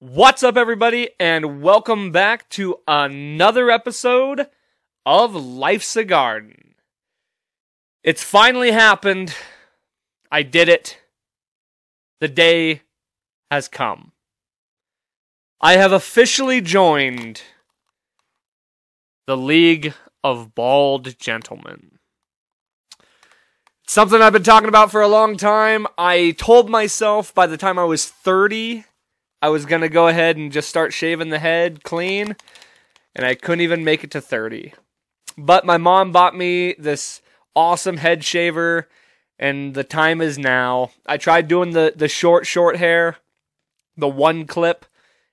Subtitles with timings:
[0.00, 4.46] What's up, everybody, and welcome back to another episode
[5.04, 6.76] of Life's a Garden.
[8.04, 9.34] It's finally happened.
[10.30, 11.00] I did it.
[12.20, 12.82] The day
[13.50, 14.12] has come.
[15.60, 17.42] I have officially joined
[19.26, 21.98] the League of Bald Gentlemen.
[23.88, 25.88] Something I've been talking about for a long time.
[25.98, 28.84] I told myself by the time I was 30
[29.40, 32.36] I was gonna go ahead and just start shaving the head clean,
[33.14, 34.72] and I couldn't even make it to 30.
[35.36, 37.22] But my mom bought me this
[37.54, 38.88] awesome head shaver,
[39.38, 40.90] and the time is now.
[41.06, 43.18] I tried doing the, the short, short hair,
[43.96, 44.84] the one clip,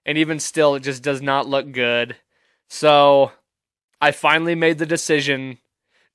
[0.05, 2.15] and even still, it just does not look good.
[2.67, 3.31] So
[3.99, 5.57] I finally made the decision,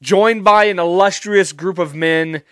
[0.01, 2.43] joined by an illustrious group of men,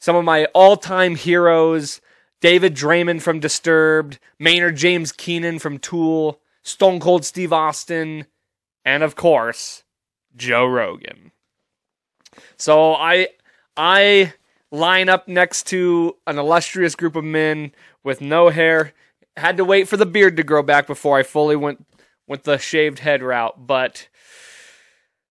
[0.00, 2.00] some of my all time heroes
[2.40, 8.26] David Draiman from Disturbed, Maynard James Keenan from Tool, Stone Cold Steve Austin,
[8.84, 9.84] and of course,
[10.36, 11.32] Joe Rogan.
[12.56, 13.28] So I
[13.76, 14.34] I
[14.70, 17.72] line up next to an illustrious group of men
[18.04, 18.92] with no hair.
[19.36, 21.84] Had to wait for the beard to grow back before I fully went
[22.26, 24.08] went the shaved head route, but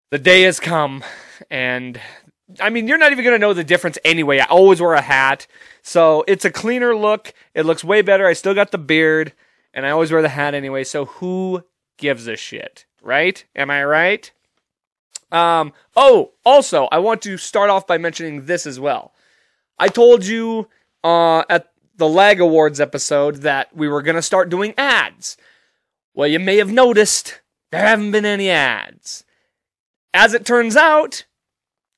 [0.09, 1.03] the day has come
[1.49, 1.99] and
[2.61, 4.39] I mean, you're not even going to know the difference anyway.
[4.39, 5.47] I always wear a hat.
[5.87, 7.33] So it's a cleaner look.
[7.53, 8.27] It looks way better.
[8.27, 9.31] I still got the beard
[9.73, 10.83] and I always wear the hat anyway.
[10.83, 11.63] So who
[11.95, 13.45] gives a shit, right?
[13.55, 14.29] Am I right?
[15.31, 19.13] Um, oh, also, I want to start off by mentioning this as well.
[19.79, 20.67] I told you
[21.05, 25.37] uh, at the Lag Awards episode that we were to start doing ads.
[26.13, 27.39] Well, you may have noticed
[27.71, 29.23] there haven't been any ads.
[30.13, 31.23] As it turns out,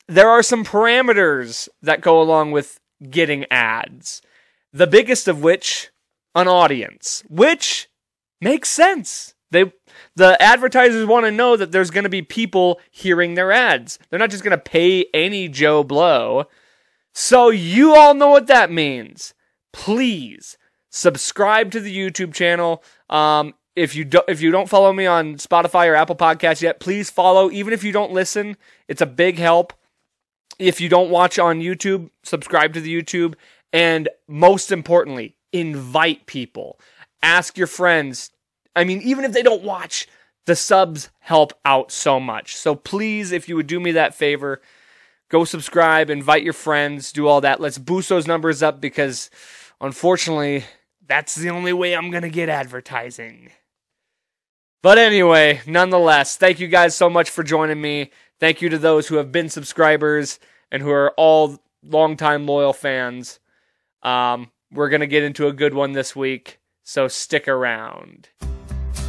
[0.07, 4.21] there are some parameters that go along with getting ads.
[4.71, 5.89] The biggest of which,
[6.35, 7.89] an audience, which
[8.41, 9.33] makes sense.
[9.51, 9.71] They
[10.15, 13.99] the advertisers want to know that there's going to be people hearing their ads.
[14.09, 16.45] They're not just going to pay any Joe Blow.
[17.13, 19.33] So you all know what that means.
[19.73, 20.57] Please
[20.89, 22.83] subscribe to the YouTube channel.
[23.09, 26.79] Um, if you don't if you don't follow me on Spotify or Apple Podcasts yet,
[26.79, 27.49] please follow.
[27.49, 28.57] Even if you don't listen,
[28.87, 29.73] it's a big help
[30.59, 33.35] if you don't watch on YouTube, subscribe to the YouTube.
[33.71, 36.79] And most importantly, invite people.
[37.23, 38.31] Ask your friends.
[38.75, 40.07] I mean, even if they don't watch,
[40.45, 42.55] the subs help out so much.
[42.55, 44.61] So please, if you would do me that favor,
[45.29, 47.61] go subscribe, invite your friends, do all that.
[47.61, 49.29] Let's boost those numbers up because
[49.79, 50.65] unfortunately,
[51.07, 53.51] that's the only way I'm going to get advertising.
[54.81, 58.11] But anyway, nonetheless, thank you guys so much for joining me.
[58.39, 60.39] Thank you to those who have been subscribers
[60.71, 63.41] and who are all longtime loyal fans.
[64.01, 68.29] Um, we're going to get into a good one this week, so stick around.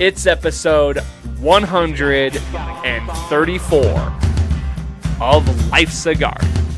[0.01, 0.99] It's episode
[1.39, 4.13] 134
[5.21, 6.70] of Life's Garden.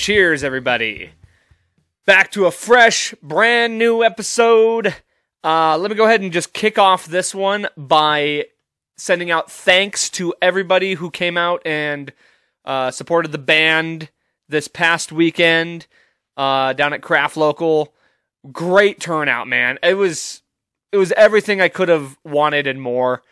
[0.00, 1.10] Cheers, everybody.
[2.06, 4.94] Back to a fresh, brand new episode.
[5.44, 8.46] Uh, let me go ahead and just kick off this one by
[8.96, 12.14] sending out thanks to everybody who came out and
[12.64, 14.08] uh, supported the band
[14.48, 15.86] this past weekend
[16.38, 17.92] uh, down at Craft Local.
[18.50, 19.78] Great turnout, man.
[19.82, 20.40] It was
[20.92, 23.22] it was everything I could have wanted and more.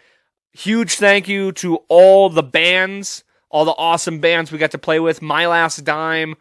[0.53, 5.01] Huge thank you to all the bands all the awesome bands we got to play
[5.01, 6.35] with My Last Dime,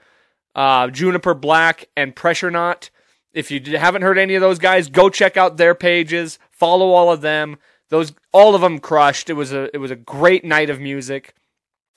[0.57, 2.89] uh, Juniper Black, and Pressure Knot.
[3.31, 6.39] If you haven't heard any of those guys, go check out their pages.
[6.49, 7.57] Follow all of them.
[7.89, 9.29] Those all of them crushed.
[9.29, 11.35] It was a it was a great night of music.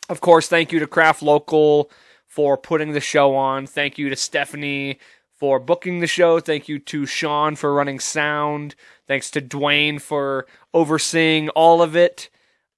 [0.09, 1.91] Of course, thank you to Craft Local
[2.27, 3.67] for putting the show on.
[3.67, 4.99] Thank you to Stephanie
[5.39, 6.39] for booking the show.
[6.39, 8.75] Thank you to Sean for running sound.
[9.09, 12.29] Thanks to Dwayne for overseeing all of it.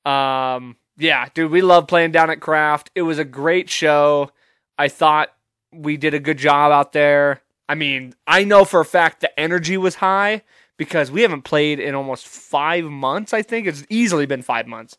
[0.05, 2.91] Um, yeah, dude, we love playing down at Craft.
[2.95, 4.31] It was a great show.
[4.79, 5.32] I thought
[5.73, 7.43] we did a good job out there.
[7.69, 10.43] I mean, I know for a fact the energy was high
[10.77, 13.67] because we haven't played in almost five months, I think.
[13.67, 14.97] It's easily been five months.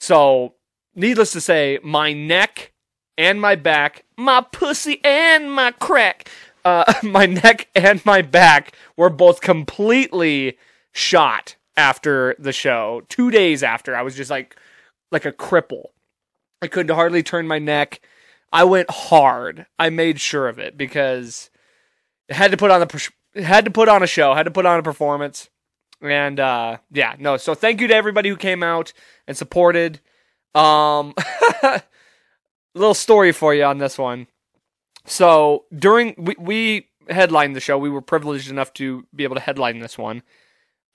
[0.00, 0.54] So,
[0.94, 2.72] needless to say, my neck
[3.16, 6.28] and my back, my pussy and my crack,
[6.64, 10.58] uh, my neck and my back were both completely
[10.92, 13.02] shot after the show.
[13.08, 14.56] Two days after, I was just like,
[15.10, 15.86] like a cripple.
[16.60, 18.00] I couldn't hardly turn my neck.
[18.52, 19.66] I went hard.
[19.78, 21.50] I made sure of it because
[22.28, 24.66] it had to put on the had to put on a show, had to put
[24.66, 25.48] on a performance.
[26.00, 27.36] And uh yeah, no.
[27.36, 28.92] So thank you to everybody who came out
[29.26, 30.00] and supported.
[30.54, 31.14] Um
[32.74, 34.26] little story for you on this one.
[35.06, 39.40] So during we, we headlined the show, we were privileged enough to be able to
[39.40, 40.22] headline this one.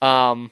[0.02, 0.52] Um,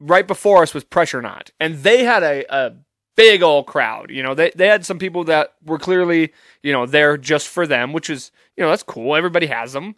[0.00, 2.74] right before us was Pressure Knot, and they had a, a
[3.16, 4.10] big old crowd.
[4.10, 6.32] You know, they they had some people that were clearly
[6.62, 9.16] you know there just for them, which is you know that's cool.
[9.16, 9.96] Everybody has them.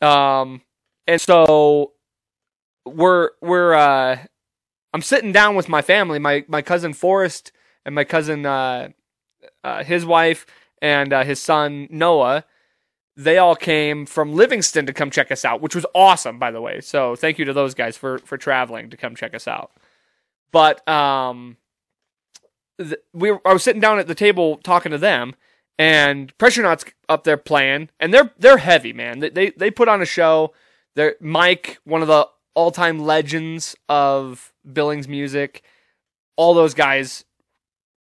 [0.00, 0.62] Um,
[1.06, 1.92] and so
[2.84, 4.18] we're we're uh,
[4.92, 7.52] I'm sitting down with my family, my my cousin Forrest
[7.84, 8.88] and my cousin uh,
[9.64, 10.46] uh his wife
[10.80, 12.44] and uh, his son Noah
[13.16, 16.60] they all came from Livingston to come check us out, which was awesome, by the
[16.60, 16.80] way.
[16.80, 19.72] So thank you to those guys for for traveling to come check us out.
[20.50, 21.56] But um,
[23.12, 25.34] we were, I was sitting down at the table talking to them,
[25.78, 29.20] and Pressure Knot's up there playing, and they're they're heavy, man.
[29.20, 30.52] They they, they put on a show.
[30.94, 35.62] They're Mike, one of the all time legends of Billings music.
[36.36, 37.24] All those guys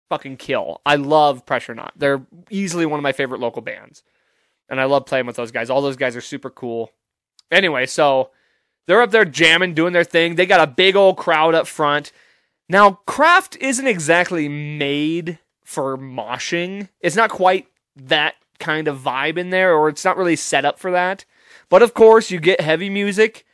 [0.10, 0.82] fucking kill.
[0.86, 1.94] I love Pressure Knot.
[1.96, 4.04] They're easily one of my favorite local bands
[4.70, 5.70] and I love playing with those guys.
[5.70, 6.92] All those guys are super cool.
[7.52, 8.32] Anyway, so
[8.86, 10.36] they're up there jamming, doing their thing.
[10.36, 12.12] They got a big old crowd up front.
[12.70, 16.90] Now, Craft isn't exactly made for moshing.
[17.00, 20.80] It's not quite that kind of vibe in there, or it's not really set up
[20.80, 21.26] for that.
[21.70, 23.46] But of course, you get heavy music.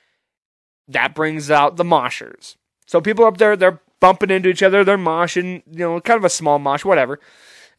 [0.87, 2.55] That brings out the moshers.
[2.85, 6.25] So people up there, they're bumping into each other, they're moshing, you know, kind of
[6.25, 7.19] a small mosh, whatever.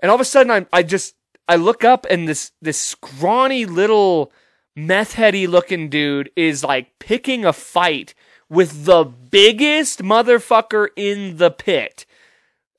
[0.00, 1.14] And all of a sudden, I, I just
[1.48, 4.32] I look up and this this scrawny little
[4.74, 8.14] meth heady looking dude is like picking a fight
[8.48, 12.06] with the biggest motherfucker in the pit.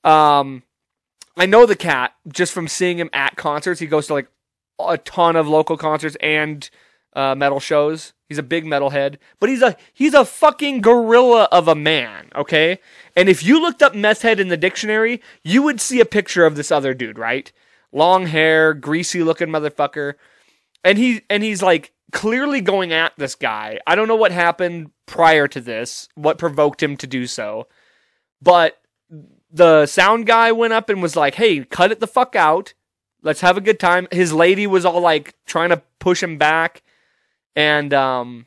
[0.04, 0.62] Um,
[1.36, 3.80] I know the cat just from seeing him at concerts.
[3.80, 4.28] He goes to like
[4.78, 6.68] a ton of local concerts and
[7.14, 8.12] uh, metal shows.
[8.28, 12.30] He's a big metalhead, but he's a he's a fucking gorilla of a man.
[12.34, 12.78] Okay,
[13.14, 16.44] and if you looked up meth head in the dictionary, you would see a picture
[16.44, 17.52] of this other dude, right?
[17.96, 20.14] long hair, greasy looking motherfucker.
[20.84, 23.78] And he and he's like clearly going at this guy.
[23.86, 27.68] I don't know what happened prior to this, what provoked him to do so.
[28.40, 28.80] But
[29.50, 32.74] the sound guy went up and was like, "Hey, cut it the fuck out.
[33.22, 36.82] Let's have a good time." His lady was all like trying to push him back
[37.56, 38.46] and um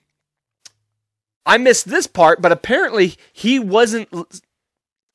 [1.46, 4.10] I missed this part, but apparently he wasn't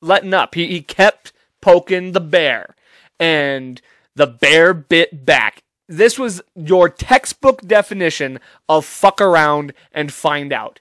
[0.01, 0.53] letting up.
[0.53, 1.31] He he kept
[1.61, 2.75] poking the bear.
[3.17, 3.81] And
[4.15, 5.63] the bear bit back.
[5.87, 10.79] This was your textbook definition of fuck around and find out.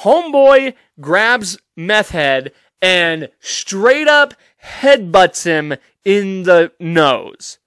[0.00, 4.34] Homeboy grabs meth head and straight up
[4.64, 5.74] headbutts him
[6.04, 7.58] in the nose.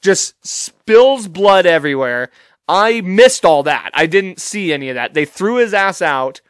[0.00, 2.30] Just spills blood everywhere.
[2.68, 3.90] I missed all that.
[3.94, 5.14] I didn't see any of that.
[5.14, 6.40] They threw his ass out.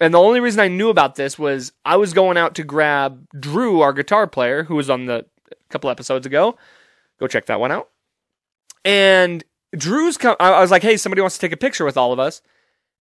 [0.00, 3.26] And the only reason I knew about this was I was going out to grab
[3.38, 5.26] Drew, our guitar player, who was on the
[5.68, 6.56] couple episodes ago.
[7.18, 7.88] Go check that one out.
[8.84, 9.42] And
[9.76, 10.36] Drew's come.
[10.38, 12.42] I was like, hey, somebody wants to take a picture with all of us.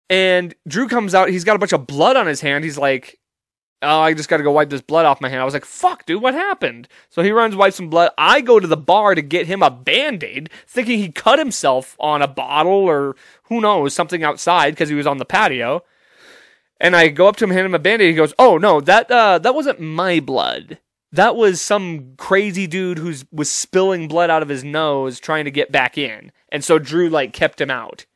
[0.08, 1.30] And Drew comes out.
[1.30, 2.64] He's got a bunch of blood on his hand.
[2.64, 3.18] He's like,
[3.82, 5.40] oh, I just got to go wipe this blood off my hand.
[5.40, 6.88] I was like, fuck, dude, what happened?
[7.10, 8.12] So he runs, wipes some blood.
[8.16, 11.96] I go to the bar to get him a band aid, thinking he cut himself
[11.98, 15.82] on a bottle or who knows, something outside because he was on the patio.
[16.80, 18.10] And I go up to him, hand him a band aid.
[18.10, 20.78] He goes, oh, no, that, uh, that wasn't my blood
[21.12, 25.50] that was some crazy dude who was spilling blood out of his nose trying to
[25.50, 26.32] get back in.
[26.50, 28.06] And so Drew like kept him out.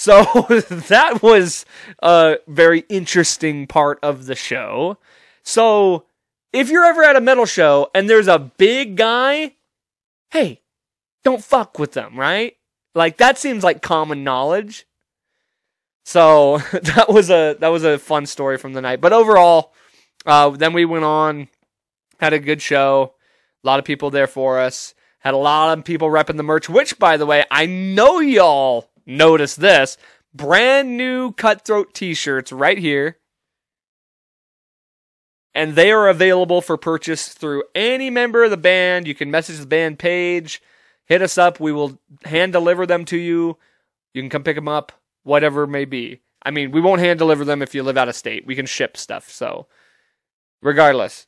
[0.00, 0.22] So
[0.68, 1.66] that was
[2.00, 4.96] a very interesting part of the show.
[5.42, 6.04] So
[6.52, 9.56] if you're ever at a metal show and there's a big guy,
[10.30, 10.60] hey,
[11.24, 12.56] don't fuck with them, right?
[12.94, 14.86] Like that seems like common knowledge.
[16.04, 19.00] So that was a that was a fun story from the night.
[19.00, 19.72] But overall,
[20.24, 21.48] uh, then we went on
[22.18, 23.14] had a good show.
[23.64, 24.94] A lot of people there for us.
[25.20, 28.88] Had a lot of people repping the merch, which, by the way, I know y'all
[29.04, 29.96] noticed this.
[30.32, 33.18] Brand new cutthroat t shirts right here.
[35.54, 39.08] And they are available for purchase through any member of the band.
[39.08, 40.62] You can message the band page,
[41.06, 41.58] hit us up.
[41.58, 43.58] We will hand deliver them to you.
[44.14, 44.92] You can come pick them up,
[45.24, 46.20] whatever may be.
[46.42, 48.46] I mean, we won't hand deliver them if you live out of state.
[48.46, 49.28] We can ship stuff.
[49.30, 49.66] So,
[50.62, 51.26] regardless,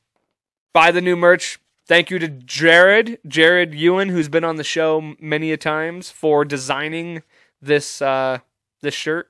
[0.73, 1.59] buy the new merch.
[1.87, 6.45] Thank you to Jared, Jared Ewan, who's been on the show many a times for
[6.45, 7.23] designing
[7.61, 8.39] this uh,
[8.81, 9.29] this shirt.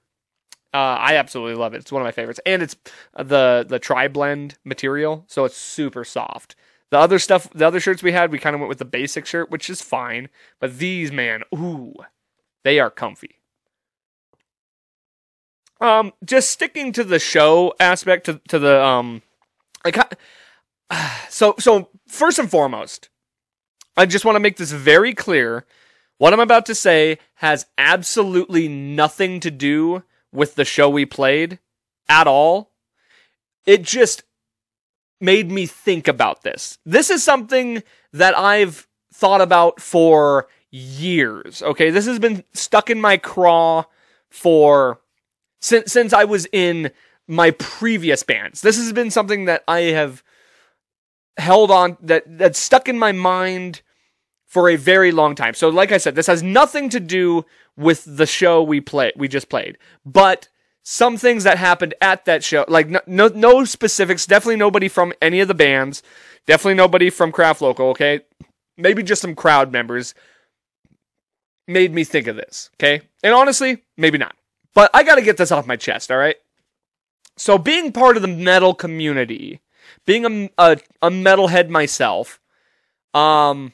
[0.73, 1.79] Uh, I absolutely love it.
[1.79, 2.77] It's one of my favorites, and it's
[3.17, 6.55] the the tri blend material, so it's super soft.
[6.91, 9.25] The other stuff, the other shirts we had, we kind of went with the basic
[9.25, 10.29] shirt, which is fine.
[10.59, 11.95] But these, man, ooh,
[12.63, 13.37] they are comfy.
[15.81, 19.23] Um, just sticking to the show aspect, to to the um,
[19.85, 19.97] like,
[21.29, 23.09] so so first and foremost,
[23.97, 25.67] I just want to make this very clear.
[26.19, 31.59] What I'm about to say has absolutely nothing to do with the show we played
[32.09, 32.73] at all.
[33.67, 34.25] It just
[35.21, 36.79] made me think about this.
[36.85, 37.83] This is something
[38.13, 41.63] that I've thought about for years.
[41.63, 43.85] Okay, this has been stuck in my craw
[44.29, 45.01] for
[45.61, 46.91] since since I was in
[47.27, 48.61] my previous bands.
[48.61, 50.23] This has been something that I have
[51.41, 53.83] held on that that's stuck in my mind
[54.47, 55.55] for a very long time.
[55.55, 57.45] So like I said, this has nothing to do
[57.77, 59.79] with the show we play we just played.
[60.05, 60.49] But
[60.83, 65.13] some things that happened at that show, like no, no, no specifics, definitely nobody from
[65.21, 66.03] any of the bands,
[66.47, 68.21] definitely nobody from Craft Local, okay?
[68.77, 70.15] Maybe just some crowd members
[71.69, 73.03] made me think of this, okay?
[73.23, 74.35] And honestly, maybe not.
[74.75, 76.37] But I got to get this off my chest, all right?
[77.37, 79.61] So, being part of the metal community,
[80.07, 82.41] being a, a, a metalhead myself,
[83.15, 83.73] um,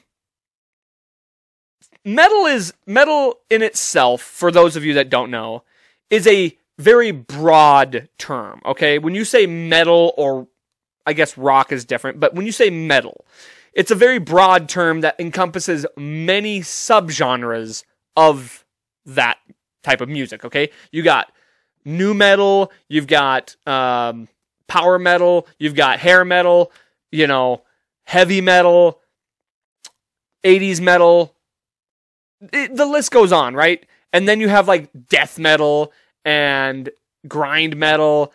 [2.03, 4.21] metal is metal in itself.
[4.21, 5.63] For those of you that don't know,
[6.09, 8.61] is a very broad term.
[8.65, 10.47] Okay, when you say metal, or
[11.05, 13.25] I guess rock is different, but when you say metal,
[13.73, 17.83] it's a very broad term that encompasses many subgenres
[18.15, 18.65] of
[19.05, 19.37] that
[19.83, 20.43] type of music.
[20.45, 21.31] Okay, you got
[21.85, 24.27] nu metal, you've got um,
[24.67, 26.71] power metal, you've got hair metal,
[27.11, 27.63] you know,
[28.03, 29.01] heavy metal,
[30.43, 31.35] 80s metal.
[32.53, 33.85] It, the list goes on, right?
[34.13, 35.91] And then you have like death metal
[36.23, 36.89] and
[37.27, 38.33] grind metal,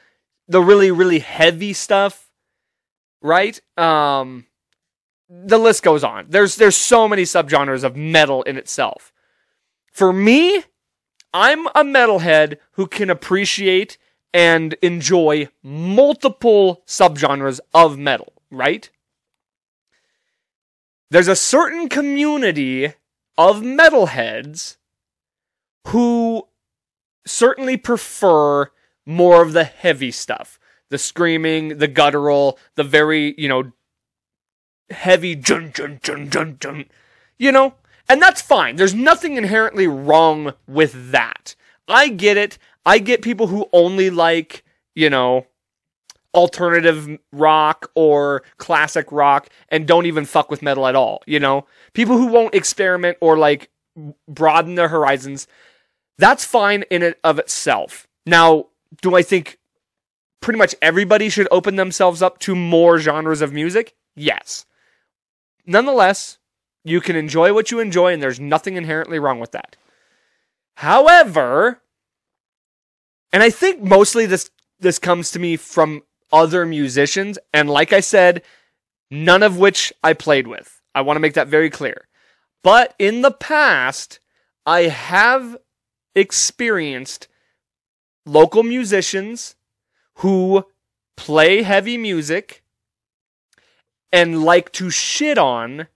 [0.49, 2.31] the really really heavy stuff,
[3.23, 3.61] right?
[3.79, 4.47] Um
[5.29, 6.27] the list goes on.
[6.29, 9.13] There's there's so many subgenres of metal in itself.
[9.91, 10.65] For me,
[11.33, 13.97] I'm a metalhead who can appreciate
[14.35, 18.91] and enjoy multiple subgenres of metal, right?
[21.11, 22.95] There's a certain community
[23.37, 24.77] of metalheads
[25.89, 26.49] who
[27.27, 28.71] certainly prefer
[29.05, 30.59] more of the heavy stuff.
[30.89, 33.73] The screaming, the guttural, the very, you know,
[34.91, 36.85] heavy jun jun jun jun jun.
[37.39, 37.75] You know,
[38.09, 38.77] and that's fine.
[38.77, 41.55] There's nothing inherently wrong with that.
[41.89, 42.59] I get it.
[42.85, 45.47] I get people who only like, you know,
[46.35, 51.67] alternative rock or classic rock and don't even fuck with metal at all, you know?
[51.93, 53.71] People who won't experiment or like
[54.27, 55.47] broaden their horizons.
[56.19, 58.07] That's fine in and of itself.
[58.27, 58.67] Now,
[59.01, 59.59] do I think
[60.41, 63.95] pretty much everybody should open themselves up to more genres of music?
[64.17, 64.67] Yes.
[65.67, 66.39] Nonetheless,
[66.85, 69.77] you can enjoy what you enjoy, and there's nothing inherently wrong with that.
[70.77, 71.82] However,
[73.33, 78.01] and I think mostly this this comes to me from other musicians, and like I
[78.01, 78.43] said,
[79.11, 80.81] none of which I played with.
[80.95, 82.09] I want to make that very clear.
[82.63, 84.21] But in the past,
[84.67, 85.57] I have
[86.15, 87.29] experienced
[88.27, 89.57] local musicians
[90.17, 90.67] who
[91.17, 92.63] play heavy music
[94.13, 95.89] and like to shit on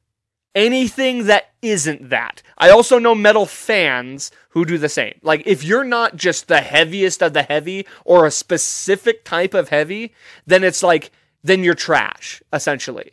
[0.56, 2.42] anything that isn't that.
[2.56, 5.20] I also know metal fans who do the same.
[5.22, 9.68] Like, if you're not just the heaviest of the heavy or a specific type of
[9.68, 10.14] heavy,
[10.46, 11.12] then it's like,
[11.44, 13.12] then you're trash, essentially.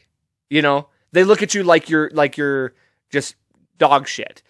[0.49, 0.87] You know?
[1.11, 2.73] They look at you like you're, like you're
[3.11, 3.35] just
[3.77, 4.41] dog shit.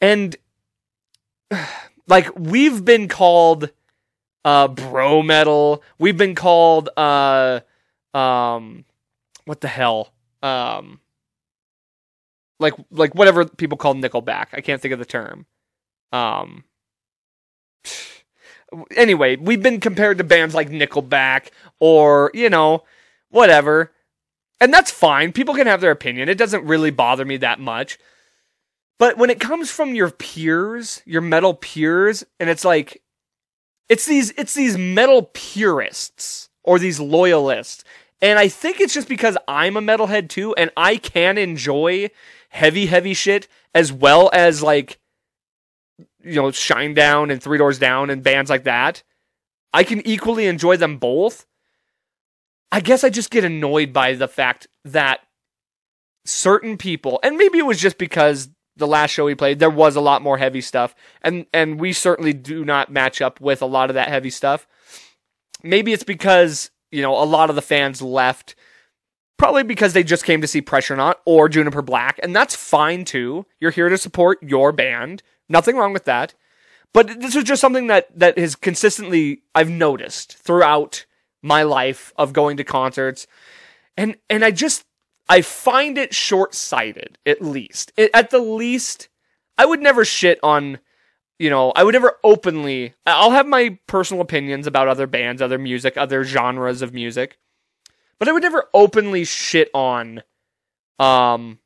[0.00, 0.36] And,
[2.08, 3.70] like, we've been called,
[4.44, 5.84] uh, bro metal.
[5.98, 7.60] We've been called, uh,
[8.12, 8.84] um,
[9.44, 10.12] what the hell?
[10.42, 11.00] Um,
[12.58, 14.46] like like whatever people call Nickelback.
[14.52, 15.46] I can't think of the term.
[16.12, 16.64] Um.
[18.94, 21.48] Anyway, we've been compared to bands like Nickelback
[21.80, 22.84] or you know
[23.30, 23.92] whatever,
[24.60, 25.32] and that's fine.
[25.32, 26.28] People can have their opinion.
[26.28, 27.98] It doesn't really bother me that much.
[28.98, 33.02] But when it comes from your peers, your metal peers, and it's like
[33.88, 37.84] it's these it's these metal purists or these loyalists.
[38.20, 42.10] And I think it's just because I'm a metalhead too, and I can enjoy
[42.48, 44.98] heavy, heavy shit, as well as like,
[46.22, 49.02] you know, Shinedown and Three Doors Down and bands like that.
[49.72, 51.46] I can equally enjoy them both.
[52.70, 55.20] I guess I just get annoyed by the fact that
[56.24, 59.96] certain people, and maybe it was just because the last show we played, there was
[59.96, 63.66] a lot more heavy stuff, and and we certainly do not match up with a
[63.66, 64.66] lot of that heavy stuff.
[65.62, 68.54] Maybe it's because you know a lot of the fans left
[69.38, 73.04] Probably because they just came to see Pressure Knot or Juniper Black, and that's fine
[73.04, 73.46] too.
[73.60, 75.22] You're here to support your band.
[75.48, 76.34] Nothing wrong with that.
[76.92, 81.06] But this is just something that that has consistently I've noticed throughout
[81.42, 83.26] my life of going to concerts.
[83.96, 84.84] And and I just
[85.28, 87.92] I find it short-sighted at least.
[87.96, 89.08] It, at the least
[89.56, 90.80] I would never shit on
[91.38, 95.58] you know, I would never openly I'll have my personal opinions about other bands, other
[95.58, 97.38] music, other genres of music.
[98.18, 100.22] But I would never openly shit on
[100.98, 101.60] um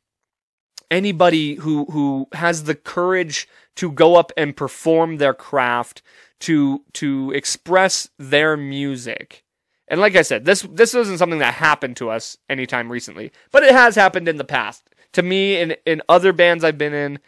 [0.90, 6.02] anybody who who has the courage to go up and perform their craft
[6.40, 9.44] to to express their music.
[9.88, 13.62] And like I said, this this isn't something that happened to us anytime recently, but
[13.62, 14.84] it has happened in the past.
[15.12, 17.18] To me in in other bands I've been in.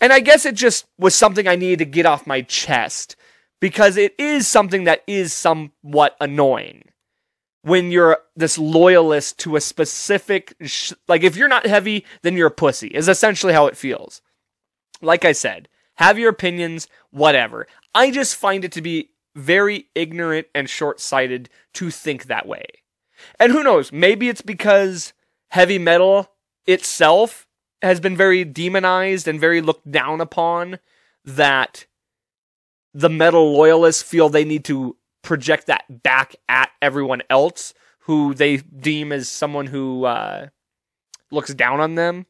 [0.00, 3.16] And I guess it just was something I needed to get off my chest
[3.60, 6.82] because it is something that is somewhat annoying
[7.64, 12.48] when you're this loyalist to a specific sh- like if you're not heavy then you're
[12.48, 14.20] a pussy is essentially how it feels.
[15.00, 17.66] Like i said have your opinions whatever.
[17.94, 22.64] I just find it to be very ignorant and short-sighted to think that way.
[23.40, 25.12] And who knows maybe it's because
[25.48, 26.30] heavy metal
[26.66, 27.46] itself
[27.80, 30.78] has been very demonized and very looked down upon
[31.24, 31.86] that
[32.92, 38.58] the metal loyalists feel they need to project that back at everyone else who they
[38.58, 40.48] deem as someone who uh,
[41.30, 42.26] looks down on them.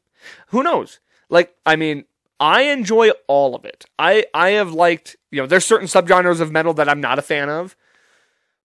[0.47, 0.99] Who knows?
[1.29, 2.05] Like, I mean,
[2.39, 3.85] I enjoy all of it.
[3.99, 7.23] I I have liked, you know, there's certain subgenres of metal that I'm not a
[7.23, 7.75] fan of,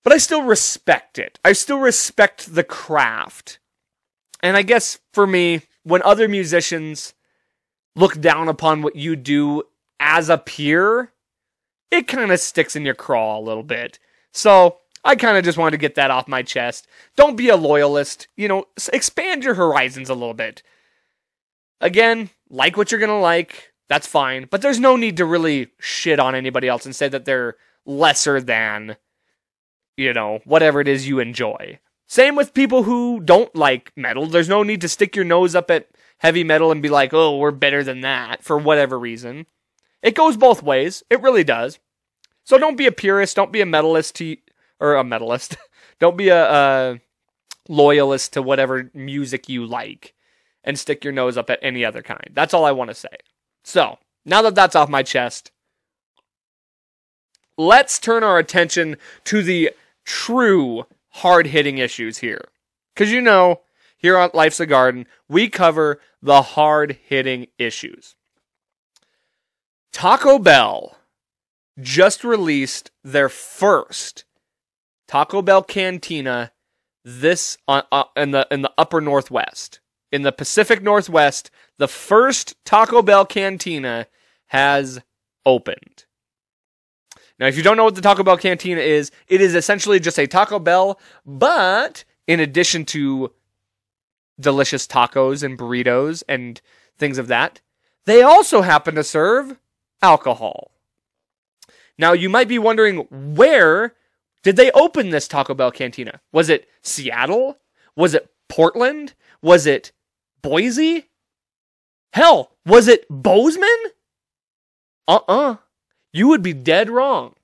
[0.02, 1.38] but I still respect it.
[1.44, 3.58] I still respect the craft.
[4.42, 7.14] And I guess for me, when other musicians
[7.94, 9.64] look down upon what you do
[9.99, 11.12] as a peer,
[11.90, 13.99] it kind of sticks in your craw a little bit.
[14.32, 16.87] So I kind of just wanted to get that off my chest.
[17.16, 18.28] Don't be a loyalist.
[18.37, 20.62] You know, expand your horizons a little bit.
[21.80, 23.72] Again, like what you're going to like.
[23.88, 24.46] That's fine.
[24.50, 28.40] But there's no need to really shit on anybody else and say that they're lesser
[28.40, 28.97] than,
[29.97, 31.80] you know, whatever it is you enjoy.
[32.06, 34.26] Same with people who don't like metal.
[34.26, 35.88] There's no need to stick your nose up at
[36.19, 39.47] heavy metal and be like, oh, we're better than that for whatever reason.
[40.02, 41.02] It goes both ways.
[41.08, 41.78] It really does.
[42.44, 43.36] So don't be a purist.
[43.36, 44.36] Don't be a metalist to,
[44.80, 45.56] or a metalist.
[46.00, 47.00] don't be a, a
[47.68, 50.14] loyalist to whatever music you like
[50.64, 52.30] and stick your nose up at any other kind.
[52.32, 53.08] That's all I want to say.
[53.64, 55.52] So now that that's off my chest,
[57.56, 59.70] let's turn our attention to the
[60.04, 62.44] true hard hitting issues here.
[62.94, 63.60] Because you know,
[63.96, 68.16] here on Life's a Garden, we cover the hard hitting issues.
[69.92, 70.96] Taco Bell
[71.80, 74.25] just released their first
[75.08, 76.52] Taco Bell Cantina
[77.04, 79.80] this uh, uh, in the in the upper northwest.
[80.12, 84.06] In the Pacific Northwest, the first Taco Bell Cantina
[84.47, 85.00] has
[85.47, 86.04] opened.
[87.38, 90.19] Now, if you don't know what the Taco Bell Cantina is, it is essentially just
[90.19, 93.32] a Taco Bell, but in addition to
[94.38, 96.60] delicious tacos and burritos and
[96.99, 97.60] things of that,
[98.04, 99.58] they also happen to serve
[100.02, 100.70] alcohol.
[102.00, 103.95] Now, you might be wondering where
[104.43, 106.23] did they open this Taco Bell cantina?
[106.32, 107.58] Was it Seattle?
[107.95, 109.13] Was it Portland?
[109.43, 109.93] Was it
[110.41, 111.10] Boise?
[112.15, 113.69] Hell, was it Bozeman?
[115.06, 115.50] Uh uh-uh.
[115.52, 115.56] uh
[116.10, 117.34] You would be dead wrong.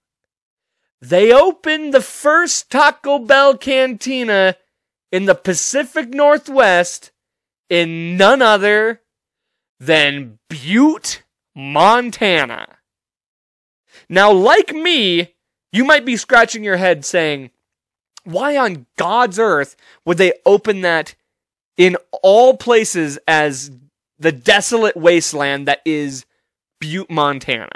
[1.03, 4.57] They opened the first Taco Bell cantina
[5.13, 7.13] in the Pacific Northwest
[7.69, 9.03] in none other
[9.79, 12.76] than Butte, Montana.
[14.09, 15.35] Now, like me,
[15.73, 17.51] you might be scratching your head saying,
[18.25, 21.15] why on God's earth would they open that
[21.77, 23.71] in all places as
[24.19, 26.25] the desolate wasteland that is
[26.81, 27.69] Butte, Montana?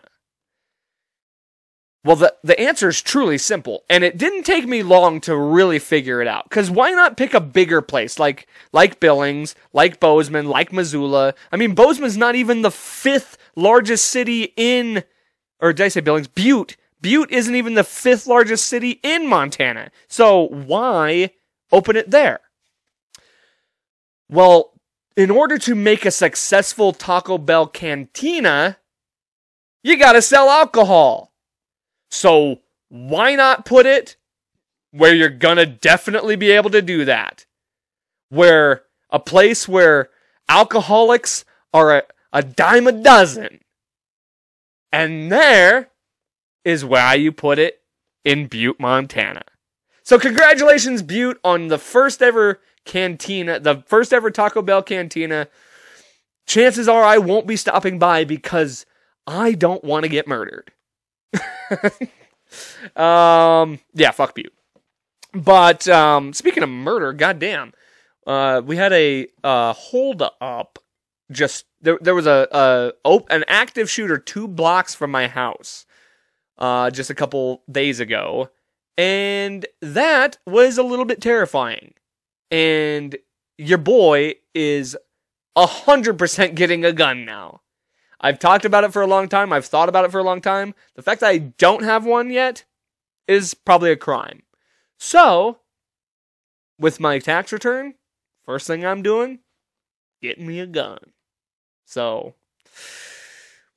[2.02, 5.78] Well, the, the answer is truly simple, and it didn't take me long to really
[5.78, 6.44] figure it out.
[6.48, 11.34] Because why not pick a bigger place like like Billings, like Bozeman, like Missoula?
[11.52, 15.04] I mean, Bozeman's not even the fifth largest city in
[15.60, 16.28] or did I say Billings?
[16.28, 16.76] Butte.
[17.00, 19.90] Butte isn't even the fifth largest city in Montana.
[20.08, 21.30] So why
[21.72, 22.40] open it there?
[24.28, 24.72] Well,
[25.16, 28.78] in order to make a successful Taco Bell cantina,
[29.82, 31.32] you got to sell alcohol.
[32.10, 34.16] So why not put it
[34.92, 37.46] where you're going to definitely be able to do that?
[38.28, 40.10] Where a place where
[40.48, 43.60] alcoholics are a, a dime a dozen
[44.92, 45.90] and there
[46.64, 47.80] is why you put it
[48.24, 49.42] in Butte, Montana.
[50.02, 55.48] So congratulations, Butte, on the first ever cantina, the first ever Taco Bell cantina.
[56.46, 58.86] Chances are I won't be stopping by because
[59.26, 60.72] I don't want to get murdered.
[62.96, 64.52] um, yeah, fuck Butte.
[65.32, 67.72] But um, speaking of murder, goddamn,
[68.26, 70.78] uh, we had a uh, hold up.
[71.30, 75.86] Just there, there was a, a op- an active shooter two blocks from my house,
[76.58, 78.50] uh, just a couple days ago,
[78.98, 81.94] and that was a little bit terrifying.
[82.50, 83.16] And
[83.58, 84.96] your boy is
[85.56, 87.60] hundred percent getting a gun now.
[88.20, 89.52] I've talked about it for a long time.
[89.52, 90.74] I've thought about it for a long time.
[90.94, 92.64] The fact that I don't have one yet
[93.26, 94.42] is probably a crime.
[94.98, 95.60] So,
[96.78, 97.94] with my tax return,
[98.44, 99.38] first thing I'm doing,
[100.20, 100.98] getting me a gun.
[101.90, 102.34] So,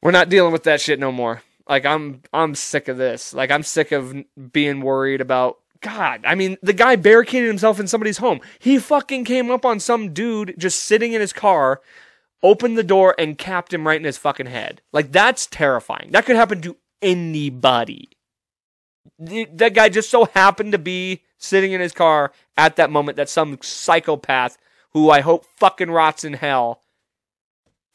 [0.01, 1.41] we're not dealing with that shit no more.
[1.67, 3.33] Like I'm I'm sick of this.
[3.33, 4.13] Like I'm sick of
[4.51, 8.39] being worried about God, I mean, the guy barricaded himself in somebody's home.
[8.57, 11.81] He fucking came up on some dude just sitting in his car,
[12.41, 14.81] opened the door, and capped him right in his fucking head.
[14.93, 16.11] Like, that's terrifying.
[16.11, 18.11] That could happen to anybody.
[19.19, 23.27] That guy just so happened to be sitting in his car at that moment that
[23.27, 24.57] some psychopath
[24.91, 26.82] who I hope fucking rots in hell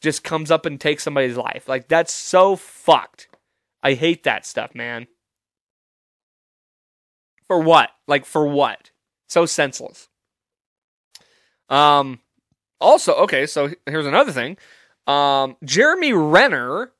[0.01, 1.67] just comes up and takes somebody's life.
[1.67, 3.27] Like, that's so fucked.
[3.81, 5.07] I hate that stuff, man.
[7.47, 7.89] For what?
[8.07, 8.91] Like for what?
[9.27, 10.07] So senseless.
[11.69, 12.19] Um
[12.79, 14.57] also, okay, so here's another thing.
[15.07, 16.91] Um Jeremy Renner,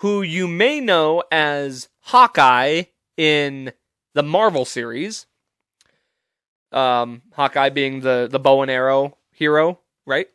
[0.00, 2.84] who you may know as Hawkeye
[3.16, 3.72] in
[4.14, 5.26] the Marvel series.
[6.70, 10.28] Um Hawkeye being the the bow and arrow hero, right?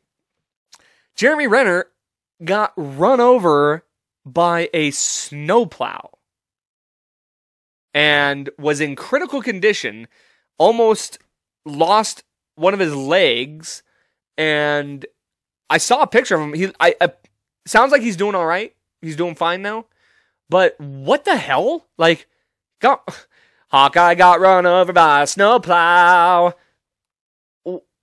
[1.18, 1.88] Jeremy Renner
[2.46, 3.84] got run over
[4.24, 6.12] by a snowplow
[7.94, 10.08] and was in critical condition,
[10.60, 11.18] almost
[11.66, 12.24] lost
[12.56, 13.82] one of his legs,
[14.38, 15.08] and
[15.72, 16.54] I saw a picture of him.
[16.54, 17.12] He, I, I
[17.66, 18.76] sounds like he's doing all right.
[19.02, 19.88] He's doing fine now.
[20.50, 21.88] But what the hell?
[21.98, 22.28] Like,
[22.80, 23.28] got
[23.70, 26.54] Hawkeye got run over by a snowplow.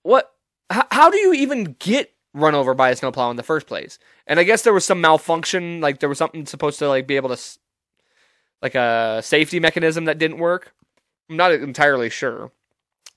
[0.03, 0.33] What?
[0.69, 3.97] How, how do you even get run over by a snowplow in the first place?
[4.27, 5.81] And I guess there was some malfunction.
[5.81, 7.41] Like there was something supposed to like be able to
[8.61, 10.73] like a safety mechanism that didn't work.
[11.29, 12.51] I'm not entirely sure.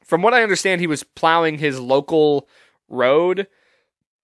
[0.04, 2.48] From what I understand, he was plowing his local
[2.88, 3.46] road,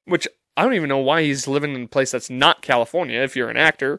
[0.07, 0.27] which
[0.57, 3.51] I don't even know why he's living in a place that's not California if you're
[3.51, 3.99] an actor.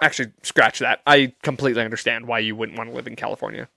[0.00, 1.00] Actually, scratch that.
[1.06, 3.68] I completely understand why you wouldn't want to live in California.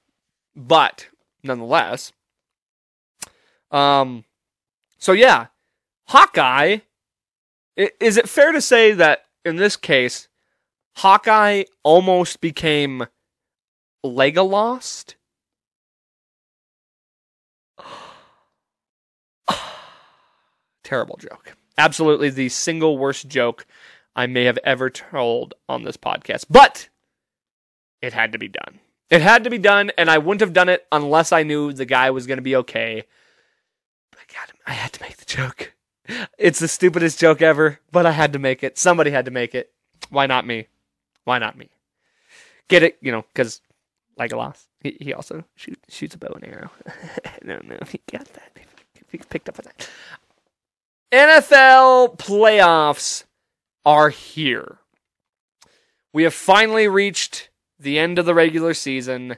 [0.55, 1.07] But
[1.43, 2.13] nonetheless,
[3.71, 4.23] um
[4.97, 5.47] so yeah,
[6.07, 6.79] Hawkeye
[7.75, 10.27] is it fair to say that in this case
[10.97, 13.05] Hawkeye almost became
[14.03, 15.13] Legolas.
[20.83, 21.55] Terrible joke.
[21.77, 23.67] Absolutely the single worst joke
[24.15, 26.45] I may have ever told on this podcast.
[26.49, 26.89] But
[28.01, 28.79] it had to be done.
[29.11, 31.85] It had to be done, and I wouldn't have done it unless I knew the
[31.85, 33.03] guy was going to be okay.
[34.11, 34.19] But
[34.65, 35.73] I had to make the joke.
[36.37, 38.77] It's the stupidest joke ever, but I had to make it.
[38.77, 39.71] Somebody had to make it.
[40.09, 40.67] Why not me?
[41.23, 41.69] Why not me?
[42.69, 43.61] Get it, you know, because
[44.19, 46.71] Legolas, he, he also shoot, shoots a bow and arrow.
[47.43, 48.57] Know if he got that.
[49.09, 49.89] He picked up on that.
[51.11, 53.23] NFL playoffs
[53.85, 54.79] are here.
[56.11, 59.37] We have finally reached the end of the regular season.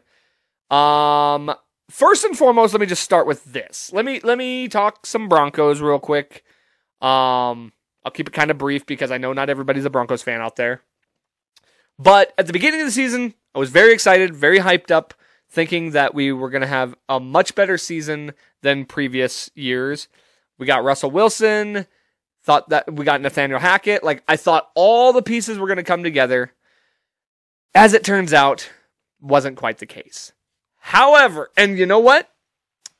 [0.71, 1.53] Um,
[1.89, 3.91] first and foremost, let me just start with this.
[3.93, 6.43] Let me let me talk some Broncos real quick.
[7.01, 10.41] Um, I'll keep it kind of brief because I know not everybody's a Broncos fan
[10.41, 10.81] out there.
[11.97, 15.13] But at the beginning of the season, I was very excited, very hyped up,
[15.49, 20.07] thinking that we were going to have a much better season than previous years.
[20.57, 21.87] We got Russell Wilson,
[22.43, 24.03] thought that we got Nathaniel Hackett.
[24.03, 26.53] Like, I thought all the pieces were going to come together.
[27.75, 28.69] As it turns out,
[29.19, 30.31] wasn't quite the case.
[30.77, 32.29] However, and you know what?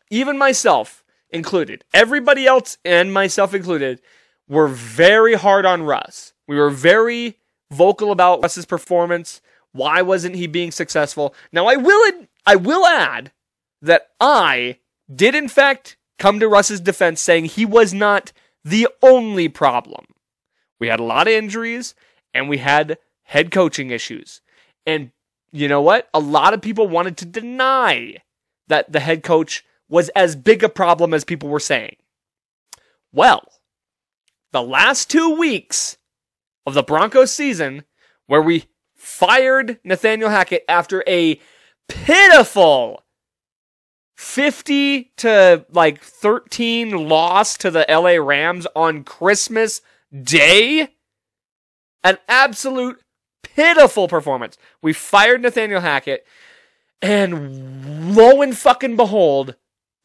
[0.10, 0.99] Even myself
[1.30, 4.02] included, everybody else and myself included,
[4.48, 6.34] were very hard on Russ.
[6.48, 7.38] We were very
[7.72, 9.42] vocal about Russ's performance.
[9.72, 11.36] Why wasn't he being successful?
[11.52, 12.12] Now I will
[12.46, 13.32] I will add
[13.82, 14.80] that I
[15.13, 18.32] did in fact come to Russ's defense saying he was not
[18.63, 20.06] the only problem.
[20.80, 21.94] We had a lot of injuries
[22.34, 24.42] and we had head coaching issues.
[24.86, 25.12] And
[25.52, 26.10] you know what?
[26.13, 28.18] A lot of people wanted to deny
[28.68, 31.95] that the head coach was as big a problem as people were saying.
[33.12, 33.43] Well,
[34.52, 35.97] the last two weeks
[36.65, 37.84] of the Broncos season
[38.28, 41.39] where we fired Nathaniel Hackett after a
[41.88, 43.04] pitiful
[44.15, 49.82] 50 to like 13 loss to the LA Rams on Christmas
[50.13, 50.89] Day.
[52.04, 53.02] An absolute
[53.43, 54.58] pitiful performance.
[54.82, 56.25] We fired Nathaniel Hackett,
[57.02, 59.56] and lo and fucking behold,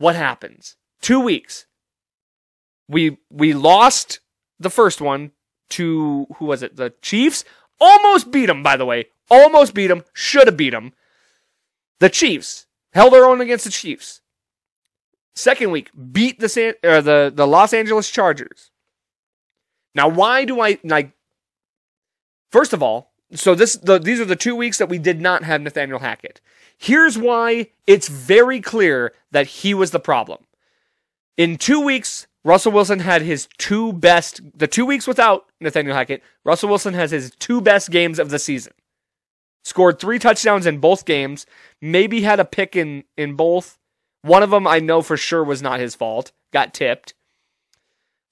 [0.05, 0.77] what happens?
[1.01, 1.65] Two weeks.
[2.89, 4.21] We we lost
[4.61, 5.33] the first one
[5.71, 6.77] to who was it?
[6.77, 7.43] The Chiefs.
[7.81, 9.07] Almost beat them, by the way.
[9.31, 10.05] Almost beat them.
[10.13, 10.93] Should have beat them.
[12.01, 14.21] The Chiefs held their own against the Chiefs.
[15.35, 18.71] Second week, beat the San, or the the Los Angeles Chargers.
[19.95, 21.13] Now, why do I like?
[22.53, 25.45] First of all, so this the, these are the two weeks that we did not
[25.45, 26.41] have Nathaniel Hackett.
[26.77, 30.45] Here's why it's very clear that he was the problem.
[31.37, 34.41] In two weeks, Russell Wilson had his two best.
[34.57, 38.39] The two weeks without Nathaniel Hackett, Russell Wilson has his two best games of the
[38.39, 38.75] season.
[39.65, 41.47] Scored three touchdowns in both games.
[41.81, 43.79] Maybe had a pick in in both.
[44.23, 46.33] One of them I know for sure was not his fault.
[46.53, 47.15] Got tipped.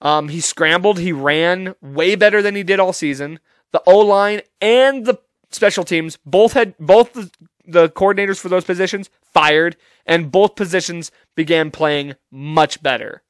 [0.01, 0.99] Um, he scrambled.
[0.99, 3.39] He ran way better than he did all season.
[3.73, 5.19] The O line and the
[5.51, 7.29] special teams both had both the,
[7.65, 13.23] the coordinators for those positions fired, and both positions began playing much better.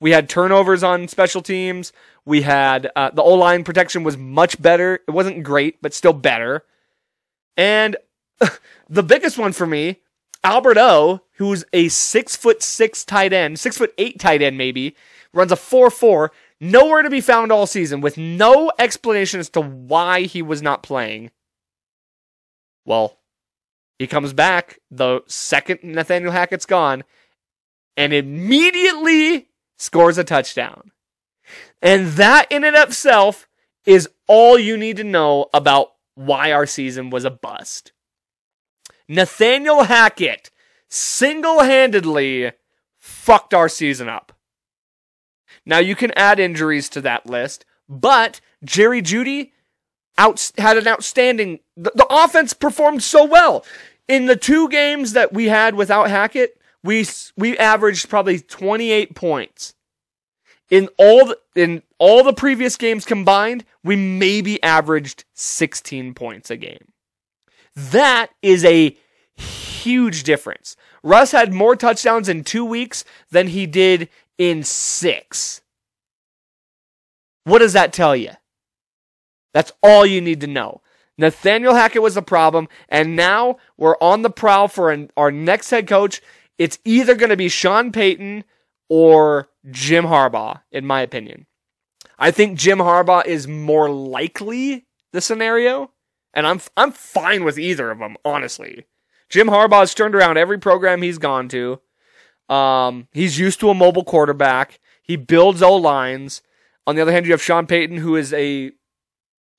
[0.00, 1.92] We had turnovers on special teams.
[2.24, 5.00] We had uh, the O line protection was much better.
[5.06, 6.64] It wasn't great, but still better.
[7.56, 7.96] And
[8.88, 10.00] the biggest one for me
[10.44, 14.96] Albert O, who's a six foot six tight end, six foot eight tight end maybe,
[15.32, 16.32] runs a four four,
[16.62, 20.82] nowhere to be found all season, with no explanation as to why he was not
[20.82, 21.30] playing.
[22.84, 23.18] Well,
[23.98, 27.04] he comes back the second Nathaniel Hackett's gone,
[27.96, 30.92] and immediately scores a touchdown.
[31.82, 33.48] And that in and of itself
[33.84, 37.92] is all you need to know about why our season was a bust.
[39.08, 40.50] Nathaniel Hackett
[40.88, 42.52] single handedly
[42.98, 44.32] fucked our season up.
[45.64, 49.52] Now you can add injuries to that list, but Jerry Jeudy
[50.18, 51.60] out, had an outstanding.
[51.76, 53.64] The, the offense performed so well
[54.08, 56.58] in the two games that we had without Hackett.
[56.82, 59.74] We we averaged probably 28 points.
[60.68, 66.56] In all the, in all the previous games combined, we maybe averaged 16 points a
[66.56, 66.92] game.
[67.76, 68.96] That is a
[69.36, 70.76] huge difference.
[71.02, 74.08] Russ had more touchdowns in two weeks than he did
[74.42, 75.60] in six.
[77.44, 78.32] What does that tell you?
[79.54, 80.80] That's all you need to know.
[81.16, 85.70] Nathaniel Hackett was the problem, and now we're on the prowl for an, our next
[85.70, 86.20] head coach.
[86.58, 88.42] It's either going to be Sean Payton
[88.88, 91.46] or Jim Harbaugh, in my opinion.
[92.18, 95.92] I think Jim Harbaugh is more likely the scenario,
[96.34, 98.86] and I'm I'm fine with either of them, honestly.
[99.28, 101.80] Jim Harbaugh's turned around every program he's gone to.
[102.48, 104.80] Um, he's used to a mobile quarterback.
[105.02, 106.42] He builds O lines.
[106.86, 108.72] On the other hand, you have Sean Payton, who is a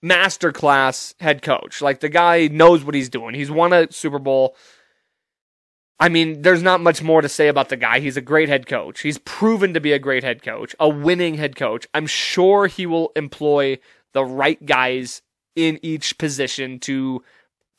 [0.03, 1.81] masterclass head coach.
[1.81, 3.33] Like the guy knows what he's doing.
[3.33, 4.55] He's won a Super Bowl.
[5.99, 7.99] I mean, there's not much more to say about the guy.
[7.99, 9.01] He's a great head coach.
[9.01, 11.87] He's proven to be a great head coach, a winning head coach.
[11.93, 13.79] I'm sure he will employ
[14.11, 15.21] the right guys
[15.55, 17.23] in each position to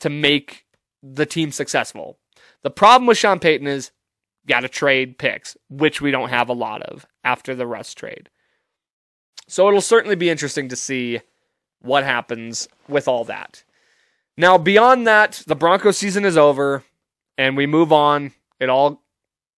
[0.01, 0.65] to make
[1.03, 2.19] the team successful.
[2.63, 3.91] The problem with Sean Payton is
[4.47, 8.31] got to trade picks, which we don't have a lot of after the Russ trade.
[9.47, 11.21] So it'll certainly be interesting to see
[11.81, 13.65] what happens with all that.
[14.37, 16.83] Now, beyond that, the Broncos season is over
[17.37, 18.33] and we move on.
[18.59, 19.03] It all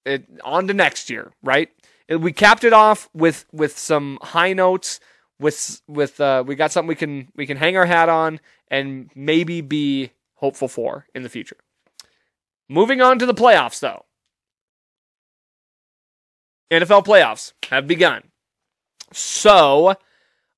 [0.04, 1.70] it on to next year, right?
[2.08, 5.00] we capped it off with with some high notes
[5.40, 9.10] with with uh, we got something we can we can hang our hat on and
[9.14, 11.56] maybe be hopeful for in the future.
[12.68, 14.05] Moving on to the playoffs, though.
[16.70, 18.22] NFL playoffs have begun.
[19.12, 19.94] So,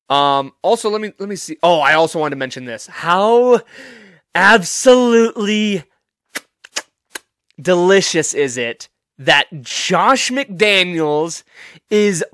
[0.08, 1.58] um, also let me let me see.
[1.62, 2.86] Oh, I also want to mention this.
[2.86, 3.60] How
[4.34, 5.84] absolutely
[7.60, 11.42] delicious is it that Josh McDaniels
[11.90, 12.24] is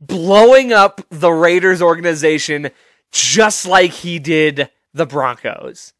[0.00, 2.70] blowing up the Raiders organization
[3.10, 5.94] just like he did the Broncos?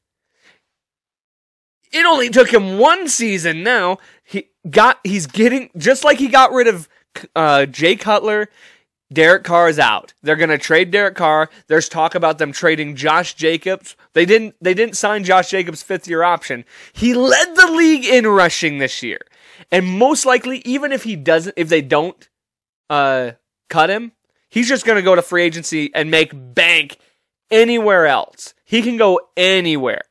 [1.92, 3.98] It only took him one season now.
[4.22, 6.88] He got he's getting just like he got rid of
[7.34, 8.48] uh, Jay Cutler.
[9.12, 10.14] Derek Carr is out.
[10.22, 11.48] They're going to trade Derek Carr.
[11.68, 13.94] There's talk about them trading Josh Jacobs.
[14.14, 16.64] They didn't they didn't sign Josh Jacobs' fifth year option.
[16.92, 19.20] He led the league in rushing this year.
[19.70, 22.28] And most likely even if he doesn't if they don't
[22.90, 23.32] uh
[23.68, 24.10] cut him,
[24.48, 26.98] he's just going to go to free agency and make bank
[27.48, 28.54] anywhere else.
[28.64, 30.02] He can go anywhere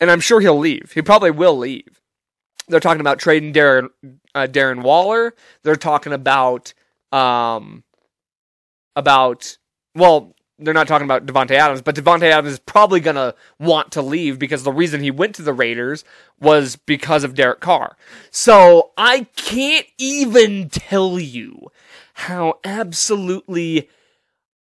[0.00, 0.92] and I'm sure he'll leave.
[0.92, 2.00] He probably will leave.
[2.68, 3.88] They're talking about trading Darren
[4.34, 5.34] uh, Darren Waller.
[5.62, 6.72] They're talking about
[7.12, 7.84] um
[8.96, 9.56] about
[9.94, 14.02] well, they're not talking about Davante Adams, but Davante Adams is probably gonna want to
[14.02, 16.04] leave because the reason he went to the Raiders
[16.40, 17.96] was because of Derek Carr.
[18.30, 21.70] So I can't even tell you
[22.14, 23.88] how absolutely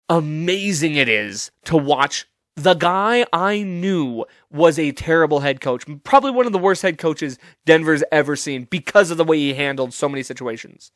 [0.08, 2.28] amazing it is to watch
[2.64, 6.98] the guy I knew was a terrible head coach, probably one of the worst head
[6.98, 10.92] coaches Denver's ever seen because of the way he handled so many situations.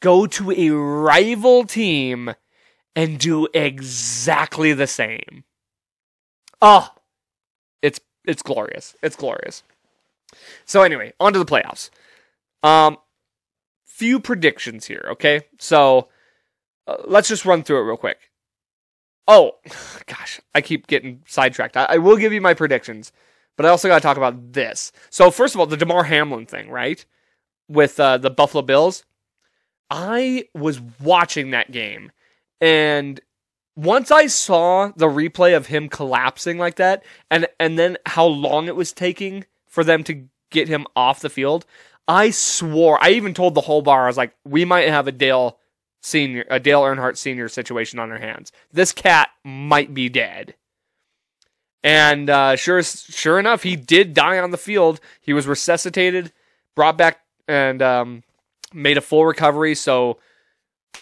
[0.00, 2.34] Go to a rival team
[2.94, 5.44] and do exactly the same.
[6.60, 6.88] Oh,
[7.82, 8.94] it's it's glorious.
[9.02, 9.62] It's glorious.
[10.66, 11.90] So anyway, on to the playoffs.
[12.62, 12.98] Um,
[13.84, 15.06] few predictions here.
[15.12, 16.08] Okay, so
[16.86, 18.18] uh, let's just run through it real quick.
[19.28, 19.52] Oh,
[20.06, 21.76] gosh, I keep getting sidetracked.
[21.76, 23.12] I, I will give you my predictions,
[23.56, 24.90] but I also got to talk about this.
[25.10, 27.04] So first of all, the Damar Hamlin thing, right,
[27.68, 29.04] with uh, the Buffalo Bills.
[29.90, 32.10] I was watching that game
[32.60, 33.20] and
[33.76, 38.66] once I saw the replay of him collapsing like that, and and then how long
[38.66, 41.64] it was taking for them to get him off the field,
[42.08, 42.98] I swore.
[43.00, 45.58] I even told the whole bar, I was like, "We might have a Dale
[46.00, 48.52] senior, a Dale Earnhardt senior situation on our hands.
[48.72, 50.54] This cat might be dead."
[51.84, 55.00] And uh, sure, sure enough, he did die on the field.
[55.20, 56.32] He was resuscitated,
[56.74, 58.22] brought back, and um,
[58.72, 59.74] made a full recovery.
[59.74, 60.18] So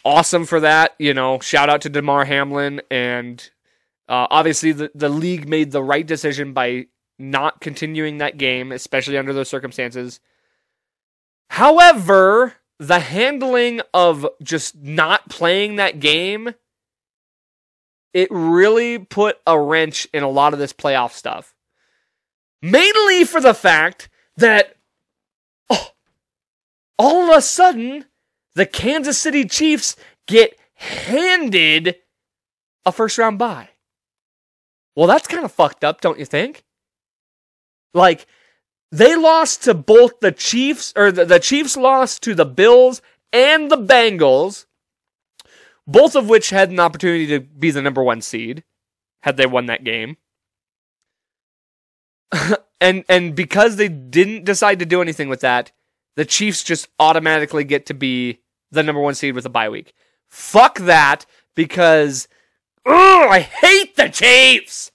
[0.04, 0.94] awesome for that.
[0.98, 2.82] You know, shout out to Damar Hamlin.
[2.90, 3.48] And
[4.08, 6.86] uh, obviously, the, the league made the right decision by
[7.18, 10.20] not continuing that game, especially under those circumstances.
[11.48, 16.54] However, the handling of just not playing that game,
[18.12, 21.54] it really put a wrench in a lot of this playoff stuff.
[22.62, 24.76] Mainly for the fact that
[25.70, 25.90] oh,
[26.98, 28.06] all of a sudden,
[28.54, 31.96] the Kansas City Chiefs get handed
[32.84, 33.68] a first round bye.
[34.94, 36.64] Well, that's kind of fucked up, don't you think?
[37.92, 38.26] Like,
[38.92, 43.70] they lost to both the Chiefs, or the, the Chiefs lost to the Bills and
[43.70, 44.66] the Bengals,
[45.86, 48.64] both of which had an opportunity to be the number one seed
[49.22, 50.16] had they won that game.
[52.80, 55.72] and and because they didn't decide to do anything with that,
[56.16, 59.92] the Chiefs just automatically get to be the number one seed with a bye week.
[60.28, 62.28] Fuck that because
[62.84, 64.92] ugh, I hate the Chiefs.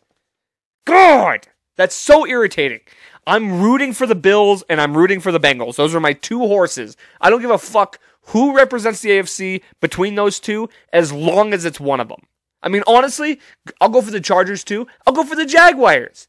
[0.86, 2.82] God, that's so irritating.
[3.28, 5.76] I'm rooting for the Bills and I'm rooting for the Bengals.
[5.76, 6.98] Those are my two horses.
[7.20, 11.66] I don't give a fuck who represents the AFC between those two as long as
[11.66, 12.22] it's one of them.
[12.64, 13.40] I mean, honestly,
[13.80, 14.88] I'll go for the Chargers too.
[15.06, 16.28] I'll go for the Jaguars.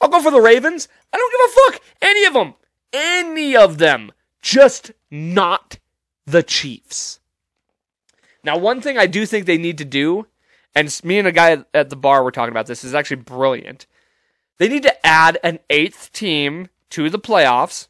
[0.00, 0.88] I'll go for the Ravens.
[1.12, 1.82] I don't give a fuck.
[2.02, 2.54] Any of them.
[2.92, 4.12] Any of them.
[4.42, 5.78] Just not
[6.26, 7.20] the Chiefs.
[8.42, 10.26] Now, one thing I do think they need to do,
[10.74, 13.86] and me and a guy at the bar were talking about this, is actually brilliant.
[14.58, 17.88] They need to add an eighth team to the playoffs.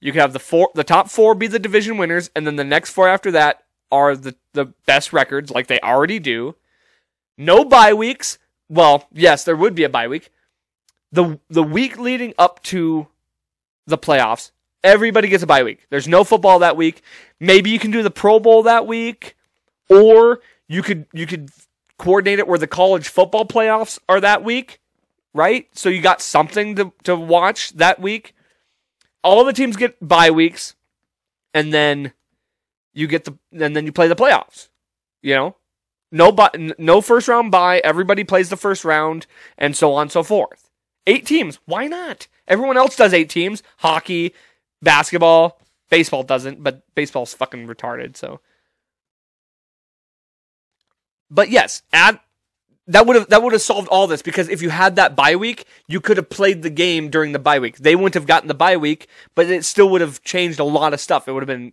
[0.00, 2.64] You can have the four, the top four be the division winners, and then the
[2.64, 6.56] next four after that are the, the best records, like they already do.
[7.36, 8.38] No bye weeks.
[8.68, 10.30] Well, yes, there would be a bye week.
[11.12, 13.08] The the week leading up to
[13.86, 15.86] the playoffs, Everybody gets a bye week.
[15.90, 17.02] There's no football that week.
[17.38, 19.36] Maybe you can do the Pro Bowl that week,
[19.90, 21.50] or you could you could
[21.98, 24.79] coordinate it where the college football playoffs are that week,
[25.34, 25.68] right?
[25.72, 28.34] So you got something to, to watch that week.
[29.22, 30.74] All the teams get bye weeks,
[31.52, 32.12] and then
[32.94, 34.68] you get the and then you play the playoffs.
[35.22, 35.56] You know,
[36.10, 37.80] no but no first round bye.
[37.84, 39.26] Everybody plays the first round,
[39.58, 40.70] and so on and so forth.
[41.06, 41.58] Eight teams.
[41.66, 42.28] Why not?
[42.48, 43.62] Everyone else does eight teams.
[43.78, 44.34] Hockey,
[44.82, 45.60] basketball.
[45.90, 48.40] Baseball doesn't, but baseball's fucking retarded, so.
[51.30, 52.20] But yes, add
[52.86, 55.36] that would have that would have solved all this because if you had that bye
[55.36, 57.78] week, you could have played the game during the bye week.
[57.78, 60.92] They wouldn't have gotten the bye week, but it still would have changed a lot
[60.92, 61.28] of stuff.
[61.28, 61.72] It would have been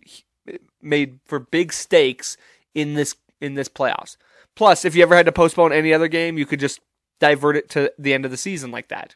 [0.80, 2.36] made for big stakes
[2.74, 4.16] in this in this playoffs.
[4.54, 6.80] Plus, if you ever had to postpone any other game, you could just
[7.20, 9.14] divert it to the end of the season like that.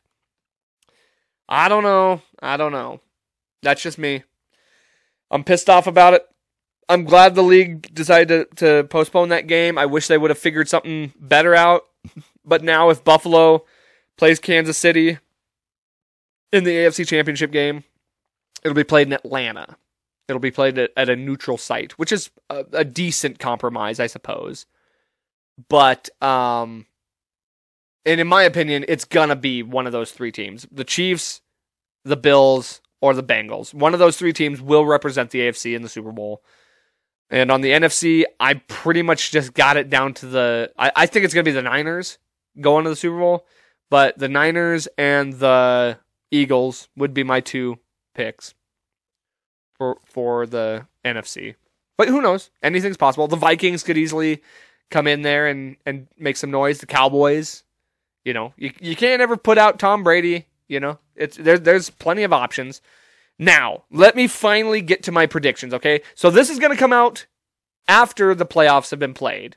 [1.48, 2.22] I don't know.
[2.40, 3.00] I don't know.
[3.62, 4.24] That's just me.
[5.30, 6.26] I'm pissed off about it.
[6.88, 9.78] I'm glad the league decided to, to postpone that game.
[9.78, 11.86] I wish they would have figured something better out.
[12.44, 13.64] But now, if Buffalo
[14.16, 15.18] plays Kansas City
[16.52, 17.84] in the AFC Championship game,
[18.64, 19.76] it'll be played in Atlanta.
[20.28, 24.06] It'll be played at, at a neutral site, which is a, a, decent compromise, I
[24.06, 24.66] suppose.
[25.68, 26.86] But, um,
[28.06, 31.40] and in my opinion, it's gonna be one of those three teams: the Chiefs,
[32.04, 33.74] the Bills, or the Bengals.
[33.74, 36.42] One of those three teams will represent the AFC in the Super Bowl.
[37.32, 40.72] And on the NFC, I pretty much just got it down to the.
[40.78, 42.18] I, I think it's going to be the Niners
[42.60, 43.46] going to the Super Bowl,
[43.90, 45.98] but the Niners and the
[46.30, 47.78] Eagles would be my two
[48.14, 48.52] picks
[49.78, 51.54] for for the NFC.
[51.96, 52.50] But who knows?
[52.62, 53.28] Anything's possible.
[53.28, 54.42] The Vikings could easily
[54.90, 56.80] come in there and, and make some noise.
[56.80, 57.64] The Cowboys,
[58.24, 60.46] you know, you, you can't ever put out Tom Brady.
[60.68, 62.82] You know, it's there, there's plenty of options.
[63.42, 66.02] Now, let me finally get to my predictions, okay?
[66.14, 67.26] So this is going to come out
[67.88, 69.56] after the playoffs have been played.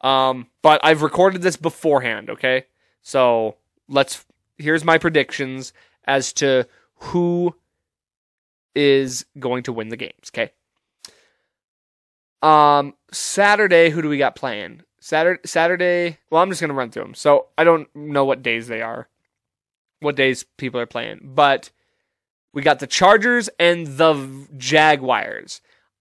[0.00, 2.66] Um, but I've recorded this beforehand, okay?
[3.02, 3.56] So
[3.88, 4.24] let's
[4.58, 5.72] here's my predictions
[6.04, 7.56] as to who
[8.76, 10.52] is going to win the games, okay?
[12.42, 14.82] Um, Saturday, who do we got playing?
[15.00, 16.18] Saturday, Saturday.
[16.30, 17.14] Well, I'm just gonna run through them.
[17.14, 19.08] So I don't know what days they are,
[19.98, 21.72] what days people are playing, but
[22.52, 25.60] we got the Chargers and the Jaguars.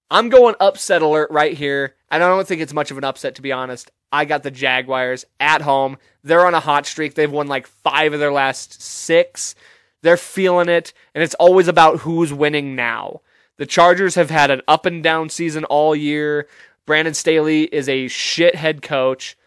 [0.09, 3.35] I'm going upset alert right here, and I don't think it's much of an upset
[3.35, 3.91] to be honest.
[4.11, 5.97] I got the Jaguars at home.
[6.23, 7.13] They're on a hot streak.
[7.13, 9.55] They've won like five of their last six.
[10.01, 13.21] They're feeling it, and it's always about who's winning now.
[13.57, 16.47] The Chargers have had an up and down season all year.
[16.85, 19.37] Brandon Staley is a shit head coach.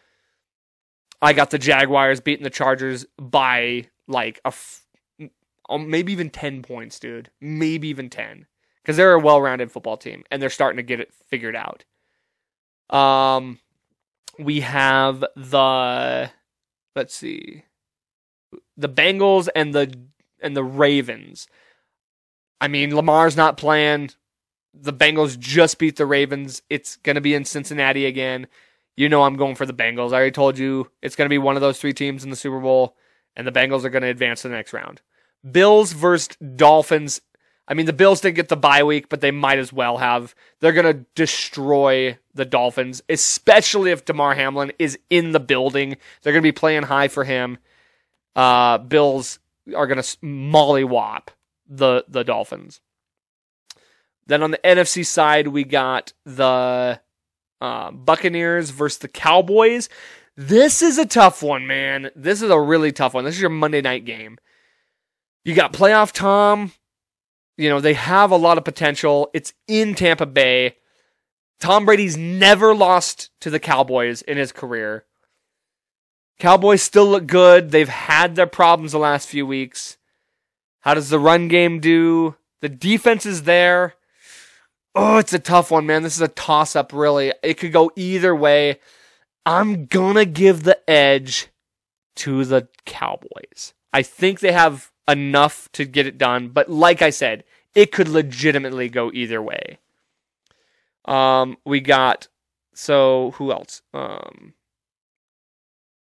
[1.20, 4.52] I got the Jaguars beating the Chargers by like a
[5.68, 7.30] um, maybe even 10 points, dude.
[7.40, 8.46] Maybe even 10.
[8.82, 11.84] Because they're a well rounded football team and they're starting to get it figured out.
[12.90, 13.58] Um,
[14.38, 16.30] we have the,
[16.94, 17.64] let's see,
[18.76, 19.94] the Bengals and the
[20.40, 21.48] and the Ravens.
[22.60, 24.10] I mean, Lamar's not playing.
[24.74, 26.62] The Bengals just beat the Ravens.
[26.68, 28.46] It's going to be in Cincinnati again.
[28.96, 30.12] You know I'm going for the Bengals.
[30.12, 32.36] I already told you it's going to be one of those three teams in the
[32.36, 32.96] Super Bowl,
[33.34, 35.00] and the Bengals are going to advance to the next round.
[35.50, 37.20] Bills versus Dolphins.
[37.66, 40.34] I mean, the Bills didn't get the bye week, but they might as well have.
[40.60, 45.96] They're going to destroy the Dolphins, especially if Damar Hamlin is in the building.
[46.22, 47.58] They're going to be playing high for him.
[48.36, 49.38] Uh, Bills
[49.74, 51.28] are going to mollywop
[51.66, 52.80] the the Dolphins.
[54.26, 57.00] Then on the NFC side, we got the
[57.60, 59.88] uh, Buccaneers versus the Cowboys.
[60.36, 62.10] This is a tough one, man.
[62.16, 63.24] This is a really tough one.
[63.24, 64.38] This is your Monday night game.
[65.44, 66.72] You got playoff Tom.
[67.56, 69.30] You know, they have a lot of potential.
[69.32, 70.76] It's in Tampa Bay.
[71.60, 75.04] Tom Brady's never lost to the Cowboys in his career.
[76.38, 77.70] Cowboys still look good.
[77.70, 79.98] They've had their problems the last few weeks.
[80.80, 82.34] How does the run game do?
[82.60, 83.94] The defense is there.
[84.94, 86.02] Oh, it's a tough one, man.
[86.02, 87.32] This is a toss up, really.
[87.42, 88.80] It could go either way.
[89.46, 91.48] I'm going to give the edge
[92.16, 93.74] to the Cowboys.
[93.92, 97.44] I think they have enough to get it done, but like I said,
[97.74, 99.78] it could legitimately go either way.
[101.04, 102.28] Um, we got
[102.72, 103.82] so who else?
[103.92, 104.54] Um,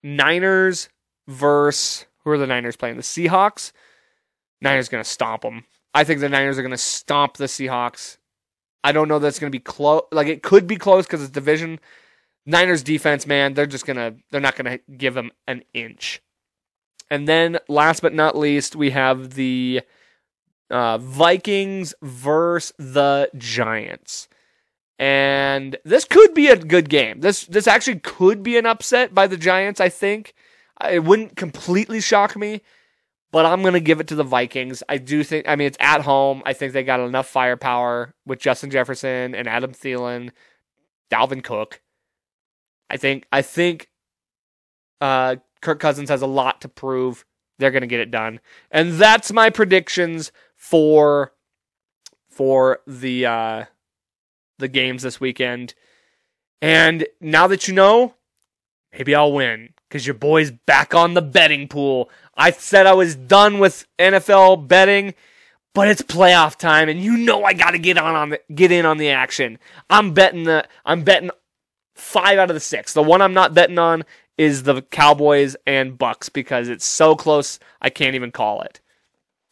[0.02, 0.90] Niners
[1.28, 2.98] versus who are the Niners playing?
[2.98, 3.72] The Seahawks.
[4.62, 5.66] Niners to stomp them.
[5.94, 8.18] I think the Niners are to stomp the Seahawks.
[8.84, 10.04] I don't know that's to be close.
[10.12, 11.80] Like it could be close because it's division.
[12.46, 16.22] Niners defense, man, they're just gonna they're not gonna give them an inch.
[17.14, 19.82] And then last but not least, we have the
[20.72, 24.28] uh, Vikings versus the Giants.
[24.98, 27.20] And this could be a good game.
[27.20, 30.34] This this actually could be an upset by the Giants, I think.
[30.90, 32.62] It wouldn't completely shock me,
[33.32, 34.82] but I'm going to give it to the Vikings.
[34.90, 36.42] I do think I mean it's at home.
[36.48, 40.32] I think they got enough firepower with Justin Jefferson and Adam Thielen,
[41.12, 41.80] Dalvin Cook.
[42.90, 43.92] I think I think
[45.00, 47.26] uh, Kirk Cousins has a lot to prove.
[47.58, 48.40] They're going to get it done.
[48.70, 51.34] And that's my predictions for
[52.30, 53.66] for the uh
[54.60, 55.74] the games this weekend.
[56.62, 58.16] And now that you know,
[58.92, 62.10] maybe I'll win because your boy's back on the betting pool.
[62.36, 65.14] I said I was done with NFL betting,
[65.74, 68.72] but it's playoff time, and you know I got to get on on the, get
[68.72, 69.60] in on the action.
[69.90, 71.30] I'm betting the I'm betting
[71.96, 72.94] five out of the six.
[72.94, 74.04] The one I'm not betting on
[74.38, 78.80] is the Cowboys and Bucks because it's so close I can't even call it.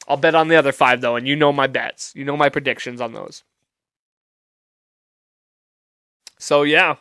[0.07, 2.11] I'll bet on the other five though, and you know my bets.
[2.15, 3.43] You know my predictions on those.
[6.39, 6.95] So yeah,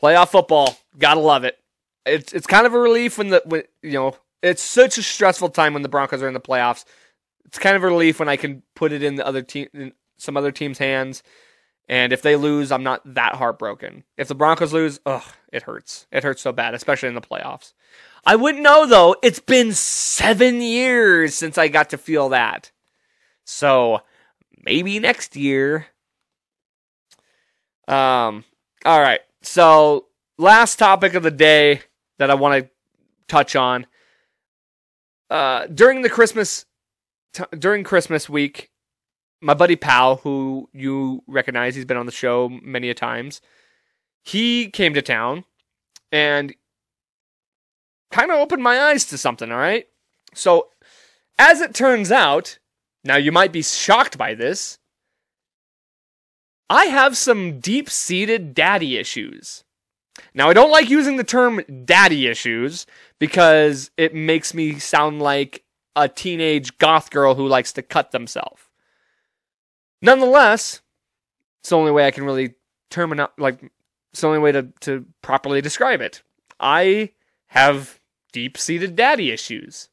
[0.00, 1.58] playoff football, gotta love it.
[2.06, 5.50] It's it's kind of a relief when the when you know it's such a stressful
[5.50, 6.84] time when the Broncos are in the playoffs.
[7.44, 9.92] It's kind of a relief when I can put it in the other team, in
[10.18, 11.22] some other team's hands.
[11.88, 14.04] And if they lose, I'm not that heartbroken.
[14.18, 16.06] If the Broncos lose, ugh, it hurts.
[16.12, 17.72] It hurts so bad, especially in the playoffs.
[18.26, 19.16] I wouldn't know though.
[19.22, 22.70] It's been seven years since I got to feel that.
[23.44, 24.00] So
[24.64, 25.86] maybe next year.
[27.86, 28.44] Um,
[28.84, 29.20] all right.
[29.40, 31.80] So last topic of the day
[32.18, 32.70] that I want to
[33.28, 33.86] touch on.
[35.30, 36.66] Uh, during the Christmas,
[37.32, 38.70] t- during Christmas week,
[39.40, 43.40] my buddy Pal, who you recognize, he's been on the show many a times.
[44.24, 45.44] He came to town
[46.10, 46.54] and
[48.10, 49.50] kind of opened my eyes to something.
[49.50, 49.86] All right.
[50.34, 50.68] So,
[51.38, 52.58] as it turns out,
[53.04, 54.78] now you might be shocked by this.
[56.68, 59.64] I have some deep seated daddy issues.
[60.34, 62.86] Now, I don't like using the term daddy issues
[63.18, 65.64] because it makes me sound like
[65.96, 68.67] a teenage goth girl who likes to cut themselves.
[70.00, 70.80] Nonetheless,
[71.60, 72.54] it's the only way I can really
[72.90, 73.70] term it like
[74.12, 76.22] it's the only way to, to properly describe it.
[76.58, 77.10] I
[77.48, 78.00] have
[78.32, 79.88] deep seated daddy issues.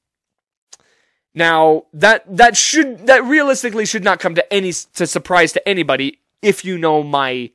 [1.33, 6.19] Now that that should that realistically should not come to any to surprise to anybody
[6.41, 7.51] if you know my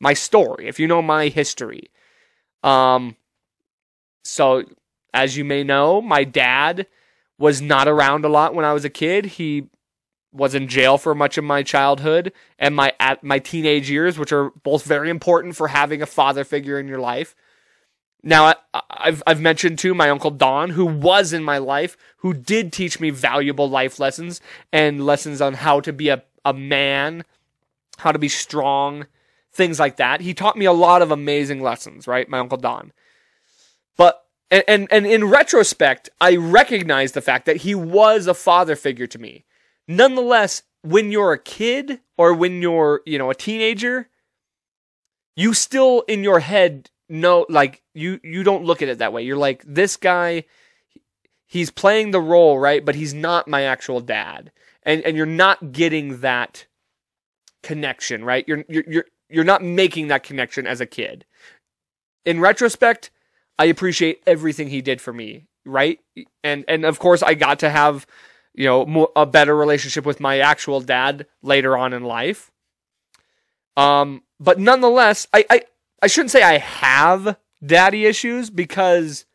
[0.00, 1.90] my story, if you know my history.
[2.62, 3.16] Um
[4.24, 4.64] so
[5.12, 6.86] as you may know, my dad
[7.38, 9.26] was not around a lot when I was a kid.
[9.26, 9.68] He
[10.32, 14.32] was in jail for much of my childhood and my at my teenage years, which
[14.32, 17.34] are both very important for having a father figure in your life.
[18.22, 22.34] Now, I, have I've mentioned too my uncle Don, who was in my life, who
[22.34, 24.40] did teach me valuable life lessons
[24.72, 27.24] and lessons on how to be a, a man,
[27.98, 29.06] how to be strong,
[29.52, 30.20] things like that.
[30.20, 32.28] He taught me a lot of amazing lessons, right?
[32.28, 32.92] My uncle Don.
[33.96, 38.76] But and, and and in retrospect, I recognize the fact that he was a father
[38.76, 39.44] figure to me.
[39.88, 44.08] Nonetheless, when you're a kid or when you're, you know, a teenager,
[45.34, 49.22] you still in your head know like you you don't look at it that way.
[49.22, 50.44] You're like this guy
[51.48, 52.84] he's playing the role, right?
[52.84, 54.52] But he's not my actual dad.
[54.84, 56.66] And and you're not getting that
[57.62, 58.44] connection, right?
[58.46, 61.24] You're you're you're you're not making that connection as a kid.
[62.24, 63.10] In retrospect,
[63.58, 65.98] I appreciate everything he did for me, right?
[66.44, 68.06] And and of course I got to have
[68.58, 72.50] you know, a better relationship with my actual dad later on in life.
[73.76, 75.62] Um, but nonetheless, I, I,
[76.02, 79.26] I shouldn't say I have daddy issues because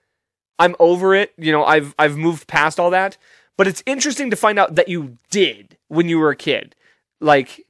[0.60, 1.32] I'm over it.
[1.38, 3.18] You know, I've, I've moved past all that.
[3.56, 6.76] But it's interesting to find out that you did when you were a kid.
[7.22, 7.66] Like,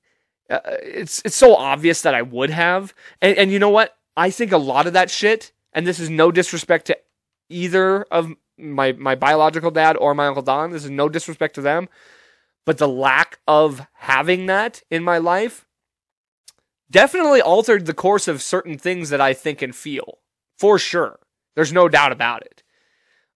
[0.49, 2.95] uh, it's, it's so obvious that I would have.
[3.22, 3.95] And, and you know what?
[4.18, 6.97] I think a lot of that shit, and this is no disrespect to
[7.47, 10.72] either of my my biological dad or my uncle Don.
[10.72, 11.89] This is no disrespect to them,
[12.66, 15.66] but the lack of having that in my life
[16.89, 20.20] definitely altered the course of certain things that I think and feel.
[20.58, 21.20] For sure.
[21.56, 22.64] There's no doubt about it.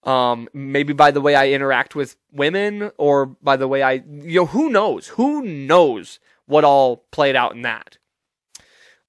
[0.03, 4.41] Um, maybe by the way I interact with women or by the way I, you
[4.41, 5.07] know, who knows?
[5.09, 7.97] Who knows what all played out in that?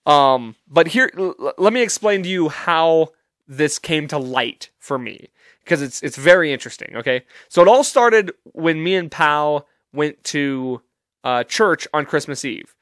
[0.07, 3.13] Um, but here, l- let me explain to you how
[3.47, 5.29] this came to light for me
[5.69, 6.97] because it's it's very interesting.
[6.97, 10.81] Okay, so it all started when me and Pal went to
[11.23, 12.75] uh, church on Christmas Eve.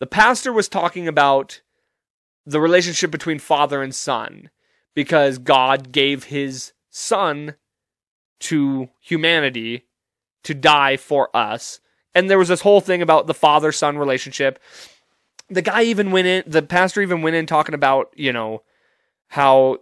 [0.00, 1.60] The pastor was talking about
[2.44, 4.50] the relationship between father and son
[4.94, 7.54] because God gave His Son
[8.40, 9.86] to humanity
[10.42, 11.78] to die for us,
[12.16, 14.58] and there was this whole thing about the father son relationship.
[15.48, 16.42] The guy even went in.
[16.48, 18.62] The pastor even went in talking about you know
[19.28, 19.78] how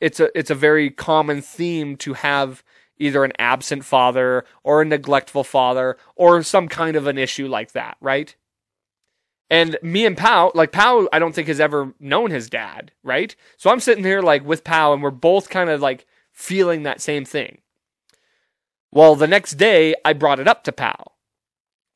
[0.00, 2.64] it's a it's a very common theme to have
[2.98, 7.72] either an absent father or a neglectful father or some kind of an issue like
[7.72, 8.36] that, right?
[9.48, 13.34] And me and Pau, like Pau, I don't think has ever known his dad, right?
[13.56, 17.00] So I'm sitting here like with Pau, and we're both kind of like feeling that
[17.00, 17.58] same thing.
[18.92, 21.12] Well, the next day I brought it up to Pau.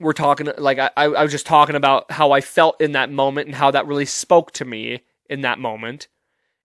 [0.01, 3.47] We're talking like I, I was just talking about how I felt in that moment
[3.47, 6.09] and how that really spoke to me in that moment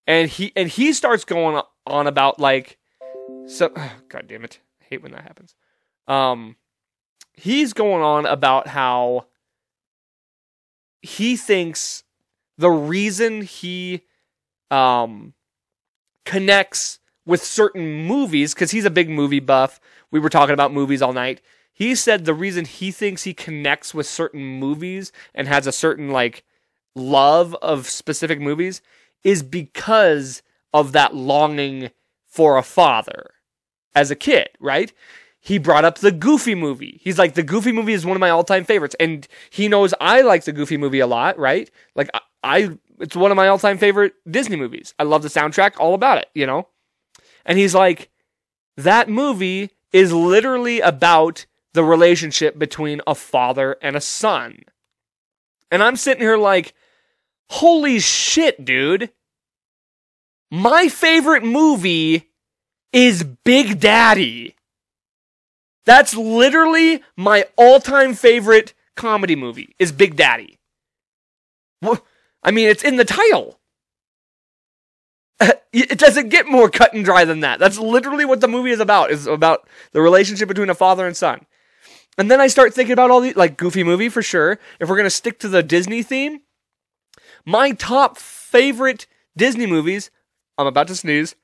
[0.09, 2.77] and he and he starts going on about like
[3.45, 3.69] so
[4.09, 4.59] god damn it.
[4.81, 5.55] I hate when that happens.
[6.07, 6.57] Um
[7.33, 9.27] he's going on about how
[11.01, 12.03] he thinks
[12.57, 14.01] the reason he
[14.71, 15.33] um
[16.25, 19.79] connects with certain movies cuz he's a big movie buff.
[20.09, 21.39] We were talking about movies all night.
[21.71, 26.09] He said the reason he thinks he connects with certain movies and has a certain
[26.09, 26.43] like
[26.95, 28.81] love of specific movies
[29.23, 30.41] is because
[30.73, 31.91] of that longing
[32.27, 33.31] for a father
[33.95, 34.93] as a kid, right?
[35.39, 36.99] He brought up the Goofy movie.
[37.03, 38.95] He's like, the Goofy movie is one of my all time favorites.
[38.99, 41.69] And he knows I like the Goofy movie a lot, right?
[41.95, 44.93] Like, I, I it's one of my all time favorite Disney movies.
[44.99, 46.67] I love the soundtrack, all about it, you know?
[47.45, 48.09] And he's like,
[48.75, 54.63] that movie is literally about the the relationship between a father and a son.
[55.71, 56.73] And I'm sitting here like,
[57.49, 59.11] holy shit, dude.
[60.51, 62.29] My favorite movie
[62.91, 64.55] is Big Daddy.
[65.85, 70.59] That's literally my all-time favorite comedy movie is Big Daddy.
[72.43, 73.59] I mean, it's in the title.
[75.71, 77.59] It doesn't get more cut and dry than that.
[77.59, 79.11] That's literally what the movie is about.
[79.11, 81.45] Is about the relationship between a father and son.
[82.17, 84.57] And then I start thinking about all these, like Goofy movie for sure.
[84.79, 86.41] If we're gonna stick to the Disney theme,
[87.45, 90.11] my top favorite Disney movies.
[90.57, 91.35] I'm about to sneeze.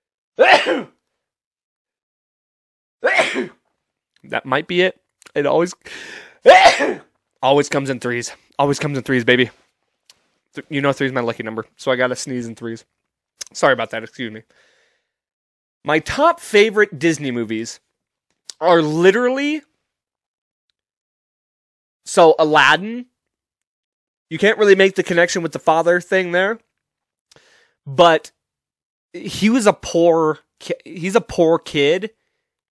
[0.36, 0.90] that
[4.44, 5.00] might be it.
[5.34, 5.74] It always,
[7.42, 8.32] always comes in threes.
[8.58, 9.50] Always comes in threes, baby.
[10.68, 12.84] You know, three's my lucky number, so I gotta sneeze in threes.
[13.52, 14.04] Sorry about that.
[14.04, 14.42] Excuse me.
[15.84, 17.80] My top favorite Disney movies
[18.60, 19.62] are literally
[22.04, 23.06] so Aladdin.
[24.34, 26.58] You can't really make the connection with the father thing there,
[27.86, 28.32] but
[29.12, 30.40] he was a poor
[30.84, 32.10] he's a poor kid,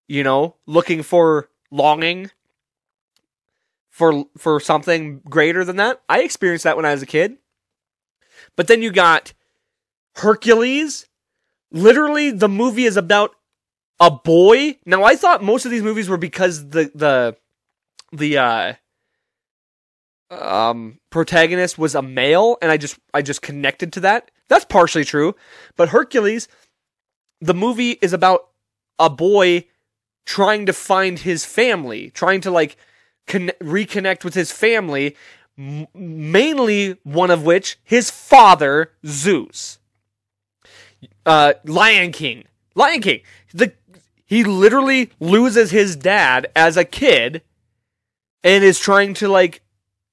[0.10, 2.32] you know, looking for longing
[3.90, 6.02] for for something greater than that.
[6.10, 7.38] I experienced that when I was a kid.
[8.58, 9.32] But then you got
[10.16, 11.08] Hercules.
[11.72, 13.38] Literally, the movie is about
[14.02, 14.80] a boy.
[14.86, 17.38] Now, I thought most of these movies were because the the
[18.12, 18.74] the uh,
[20.30, 24.32] um, protagonist was a male, and I just I just connected to that.
[24.50, 25.36] That's partially true,
[25.78, 26.48] but Hercules,
[27.40, 28.50] the movie is about
[29.00, 29.66] a boy
[30.26, 32.78] trying to find his family, trying to like
[33.28, 35.16] con- reconnect with his family,
[35.58, 39.78] m- mainly one of which his father Zeus
[41.26, 42.46] uh, Lion King.
[42.76, 43.22] Lion King.
[43.54, 43.74] The
[44.26, 47.44] he literally loses his dad as a kid
[48.44, 49.62] and is trying to like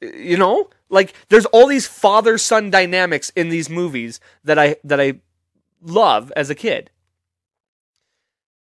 [0.00, 5.00] you know like there's all these father son dynamics in these movies that I that
[5.00, 5.20] I
[5.80, 6.90] love as a kid.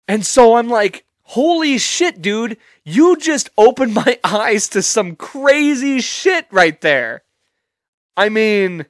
[0.07, 5.99] And so I'm like, holy shit, dude, you just opened my eyes to some crazy
[6.01, 7.23] shit right there.
[8.15, 8.85] I mean,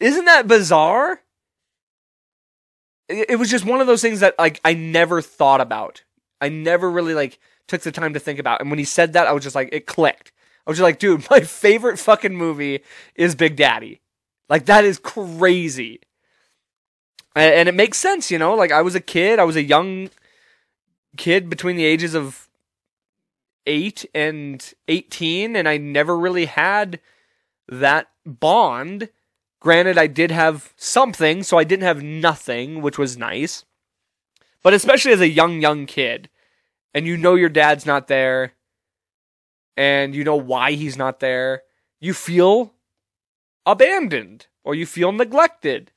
[0.00, 1.20] isn't that bizarre?
[3.08, 6.04] It was just one of those things that like I never thought about.
[6.40, 8.60] I never really like took the time to think about.
[8.60, 10.32] And when he said that, I was just like, it clicked.
[10.68, 12.82] I was just like, dude, my favorite fucking movie
[13.14, 14.02] is Big Daddy.
[14.48, 16.00] Like that is crazy.
[17.34, 18.54] And it makes sense, you know.
[18.54, 20.10] Like I was a kid, I was a young
[21.16, 22.48] kid between the ages of
[23.66, 27.00] eight and eighteen, and I never really had
[27.68, 29.08] that bond
[29.60, 33.64] Granted, I did have something, so I didn't have nothing, which was nice.
[34.62, 36.28] But especially as a young, young kid,
[36.94, 38.52] and you know your dad's not there,
[39.78, 41.62] and you know why he's not there,
[42.00, 42.74] you feel
[43.64, 45.92] abandoned or you feel neglected.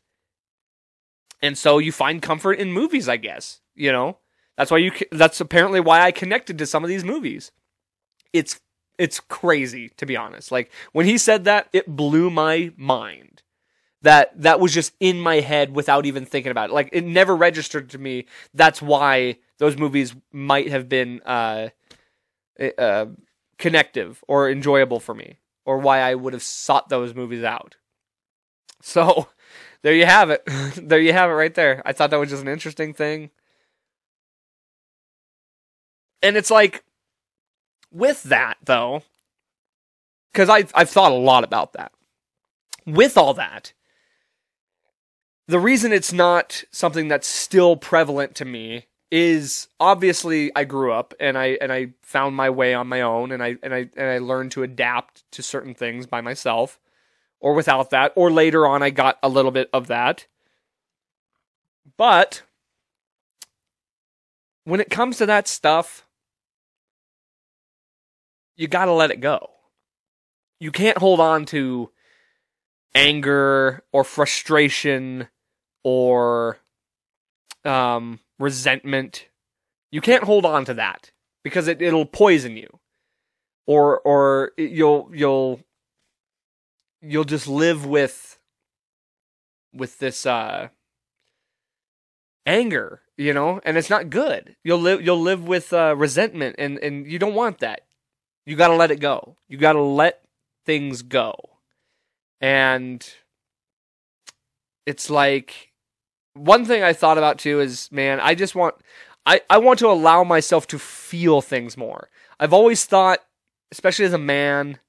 [1.42, 3.60] And so you find comfort in movies, I guess.
[3.74, 4.20] You know,
[4.56, 4.92] that's why you.
[5.12, 7.52] That's apparently why I connected to some of these movies.
[8.32, 8.60] It's
[9.00, 10.52] it's crazy to be honest.
[10.52, 13.42] Like when he said that, it blew my mind
[14.04, 16.74] that that was just in my head without even thinking about it.
[16.74, 18.28] Like it never registered to me.
[18.54, 21.70] That's why those movies might have been uh,
[22.78, 23.06] uh,
[23.62, 27.78] connective or enjoyable for me, or why I would have sought those movies out.
[28.82, 29.28] So
[29.84, 30.44] there you have it.
[30.76, 31.82] there you have it right there.
[31.86, 33.30] I thought that was just an interesting thing.
[36.22, 36.84] And it's like
[37.92, 39.04] with that though,
[40.34, 41.94] because I I've thought a lot about that.
[42.86, 43.74] With all that,
[45.48, 51.14] the reason it's not something that's still prevalent to me is obviously I grew up
[51.20, 54.10] and I and I found my way on my own and I and I and
[54.10, 56.80] I learned to adapt to certain things by myself
[57.40, 60.28] or without that or later on I got a little bit of that.
[61.98, 62.44] But
[64.64, 66.06] when it comes to that stuff
[68.56, 69.50] you got to let it go.
[70.60, 71.90] You can't hold on to
[72.94, 75.28] anger or frustration
[75.84, 76.60] or
[77.66, 79.28] um, resentment.
[79.92, 81.12] You can't hold on to that
[81.44, 82.80] because it, it'll poison you,
[83.66, 85.62] or or you'll you'll
[87.02, 88.40] you'll just live with
[89.74, 90.70] with this uh,
[92.46, 94.56] anger, you know, and it's not good.
[94.64, 97.82] You'll live you'll live with uh, resentment, and and you don't want that.
[98.46, 99.38] You got to let it go.
[99.48, 100.22] You got to let
[100.66, 101.36] things go,
[102.40, 103.08] and
[104.86, 105.71] it's like
[106.34, 108.76] one thing I thought about too is, man, I just want,
[109.26, 112.10] I, I want to allow myself to feel things more.
[112.40, 113.20] I've always thought,
[113.72, 114.80] especially as a man,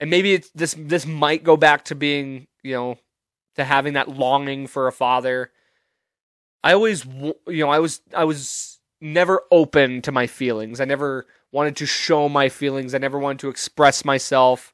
[0.00, 2.98] and maybe it's, this this might go back to being, you know,
[3.56, 5.50] to having that longing for a father.
[6.62, 10.80] I always, you know, I was I was never open to my feelings.
[10.80, 12.94] I never wanted to show my feelings.
[12.94, 14.72] I never wanted to express myself.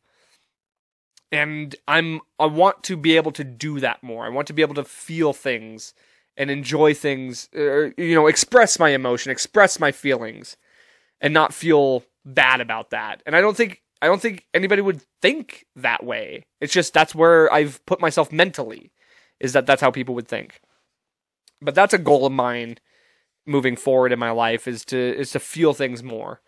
[1.34, 4.24] And I'm I want to be able to do that more.
[4.24, 5.92] I want to be able to feel things
[6.36, 10.56] and enjoy things, or, you know, express my emotion, express my feelings,
[11.20, 13.20] and not feel bad about that.
[13.26, 16.44] And I don't think I don't think anybody would think that way.
[16.60, 18.92] It's just that's where I've put myself mentally,
[19.40, 20.60] is that that's how people would think.
[21.60, 22.78] But that's a goal of mine
[23.44, 26.40] moving forward in my life is to is to feel things more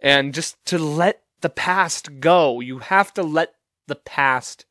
[0.00, 2.60] and just to let the past go.
[2.60, 3.54] You have to let
[3.88, 4.64] the past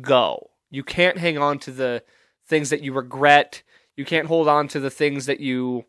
[0.00, 0.50] go.
[0.70, 2.04] You can't hang on to the
[2.46, 3.62] things that you regret
[3.98, 5.84] you can't hold on to the things that you,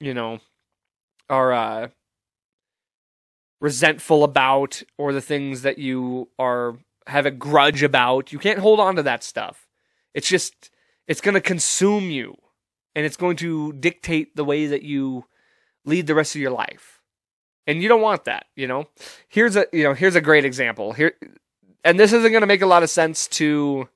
[0.00, 0.40] you know,
[1.30, 1.88] are uh,
[3.60, 6.76] resentful about or the things that you are
[7.06, 8.32] have a grudge about.
[8.32, 9.68] You can't hold on to that stuff.
[10.14, 10.72] It's just
[11.06, 12.34] it's going to consume you
[12.96, 15.26] and it's going to dictate the way that you
[15.84, 16.93] lead the rest of your life.
[17.66, 18.88] And you don't want that, you know.
[19.28, 20.92] Here's a you know, here's a great example.
[20.92, 21.14] Here
[21.82, 23.88] and this isn't going to make a lot of sense to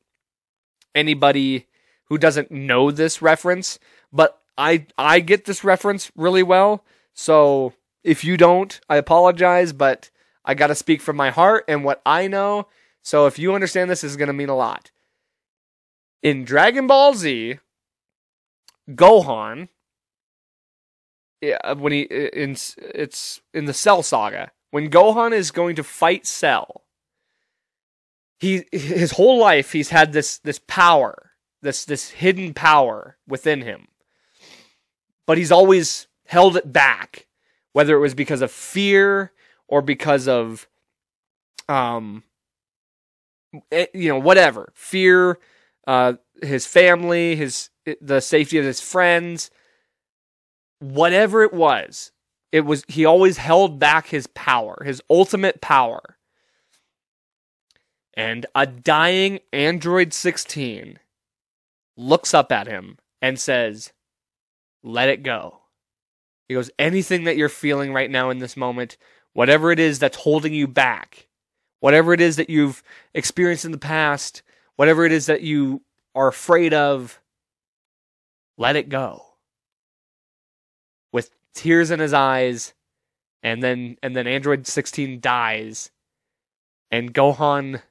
[0.94, 1.66] anybody
[2.04, 3.78] who doesn't know this reference,
[4.12, 6.84] but I I get this reference really well.
[7.14, 10.10] So if you don't, I apologize, but
[10.44, 12.68] I got to speak from my heart and what I know.
[13.02, 14.90] So if you understand this, this is going to mean a lot.
[16.22, 17.58] In Dragon Ball Z,
[18.90, 19.68] Gohan,
[21.76, 26.84] when he in it's in the Cell Saga, when Gohan is going to fight Cell,
[28.38, 31.32] he his whole life he's had this this power
[31.62, 33.88] this this hidden power within him.
[35.26, 37.26] But he's always held it back,
[37.72, 39.32] whether it was because of fear
[39.66, 40.66] or because of
[41.68, 42.22] um
[43.70, 45.38] eh, you know whatever fear
[45.86, 47.70] uh his family his
[48.00, 49.50] the safety of his friends
[50.80, 52.12] whatever it was
[52.52, 56.16] it was he always held back his power his ultimate power
[58.14, 60.98] and a dying android 16
[61.98, 63.92] looks up at him and says,
[64.82, 65.60] Let it go.
[66.48, 68.96] He goes, Anything that you're feeling right now in this moment,
[69.34, 71.28] whatever it is that's holding you back,
[71.80, 74.42] whatever it is that you've experienced in the past,
[74.76, 75.82] whatever it is that you
[76.14, 77.20] are afraid of,
[78.56, 79.24] let it go.
[81.54, 82.74] Tears in his eyes,
[83.42, 85.90] and then and then Android 16 dies,
[86.90, 87.82] and Gohan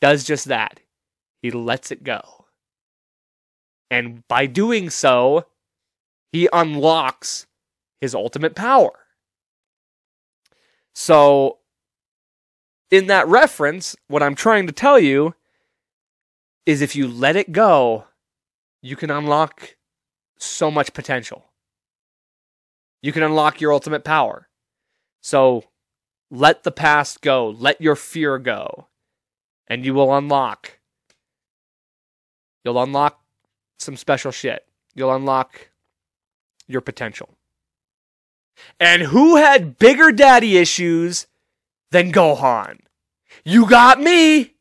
[0.00, 0.80] does just that.
[1.42, 2.46] He lets it go.
[3.90, 5.46] And by doing so,
[6.32, 7.46] he unlocks
[8.00, 8.92] his ultimate power.
[10.94, 11.58] So,
[12.90, 15.34] in that reference, what I'm trying to tell you
[16.64, 18.04] is if you let it go,
[18.82, 19.76] you can unlock
[20.38, 21.45] so much potential.
[23.06, 24.48] You can unlock your ultimate power.
[25.20, 25.62] So,
[26.28, 28.88] let the past go, let your fear go,
[29.68, 30.80] and you will unlock.
[32.64, 33.20] You'll unlock
[33.78, 34.66] some special shit.
[34.92, 35.70] You'll unlock
[36.66, 37.28] your potential.
[38.80, 41.28] And who had bigger daddy issues
[41.92, 42.80] than Gohan?
[43.44, 44.56] You got me!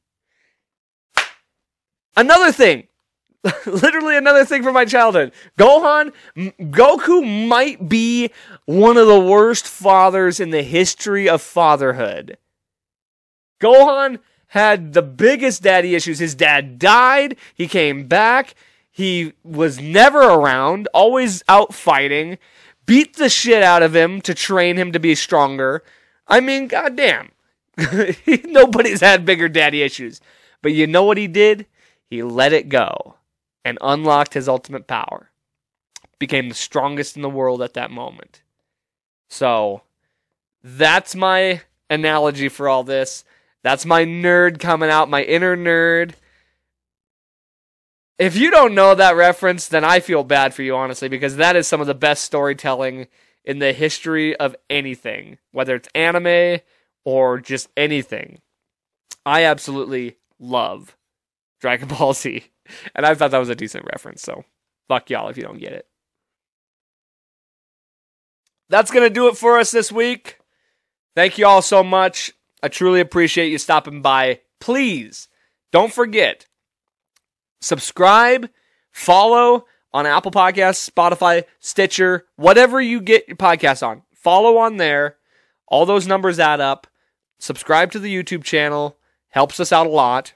[2.16, 2.90] Another thing.
[3.66, 5.32] Literally another thing from my childhood.
[5.58, 8.32] Gohan, Goku might be
[8.66, 12.38] one of the worst fathers in the history of fatherhood.
[13.62, 16.20] Gohan had the biggest daddy issues.
[16.20, 17.38] His dad died.
[17.54, 18.56] He came back.
[18.90, 22.38] He was never around, always out fighting,
[22.86, 25.84] beat the shit out of him to train him to be stronger.
[26.28, 27.32] I mean, goddamn.
[28.46, 30.22] Nobody's had bigger daddy issues.
[30.62, 31.66] But you know what he did?
[32.10, 33.15] He let it go
[33.66, 35.32] and unlocked his ultimate power.
[36.20, 38.44] Became the strongest in the world at that moment.
[39.28, 39.82] So,
[40.64, 43.26] that's my analogy for all this.
[43.64, 46.14] That's my nerd coming out, my inner nerd.
[48.18, 51.56] If you don't know that reference, then I feel bad for you, honestly, because that
[51.56, 53.08] is some of the best storytelling
[53.44, 56.62] in the history of anything, whether it's anime
[57.04, 58.40] or just anything.
[59.26, 60.96] I absolutely love
[61.60, 62.46] Dragon Ball Z,
[62.94, 64.44] and I thought that was a decent reference, so
[64.88, 65.88] fuck y'all if you don't get it.
[68.70, 70.40] That's to do it for us this week.
[71.16, 72.32] Thank you all so much.
[72.64, 74.42] I truly appreciate you stopping by.
[74.60, 75.28] Please
[75.72, 76.48] don't forget
[77.62, 78.50] subscribe,
[78.92, 84.04] follow on Apple Podcasts, Spotify, Stitcher, whatever you get your podcast on.
[84.14, 85.18] Follow on there.
[85.68, 86.88] All those numbers add up.
[87.40, 88.98] Subscribe to the YouTube channel.
[89.30, 90.34] Helps us out a lot.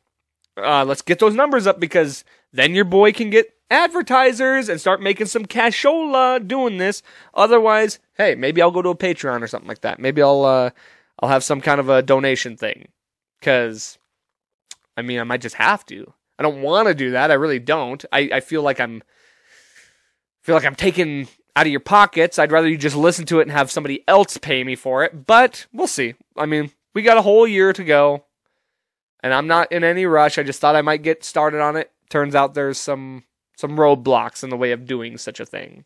[0.63, 5.01] Uh, let's get those numbers up because then your boy can get advertisers and start
[5.01, 7.01] making some cashola doing this.
[7.33, 9.99] Otherwise, hey, maybe I'll go to a Patreon or something like that.
[9.99, 10.71] Maybe I'll uh,
[11.19, 12.89] I'll have some kind of a donation thing.
[13.41, 13.97] Cause
[14.97, 16.13] I mean I might just have to.
[16.37, 17.31] I don't want to do that.
[17.31, 18.03] I really don't.
[18.11, 19.03] I, I feel like I'm
[20.41, 22.39] feel like I'm taking out of your pockets.
[22.39, 25.27] I'd rather you just listen to it and have somebody else pay me for it.
[25.27, 26.15] But we'll see.
[26.37, 28.25] I mean, we got a whole year to go.
[29.21, 30.37] And I'm not in any rush.
[30.37, 31.91] I just thought I might get started on it.
[32.09, 33.23] Turns out there's some
[33.57, 35.83] some roadblocks in the way of doing such a thing.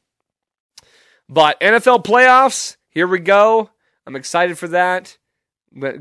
[1.27, 3.71] But NFL playoffs, here we go.
[4.05, 5.17] I'm excited for that.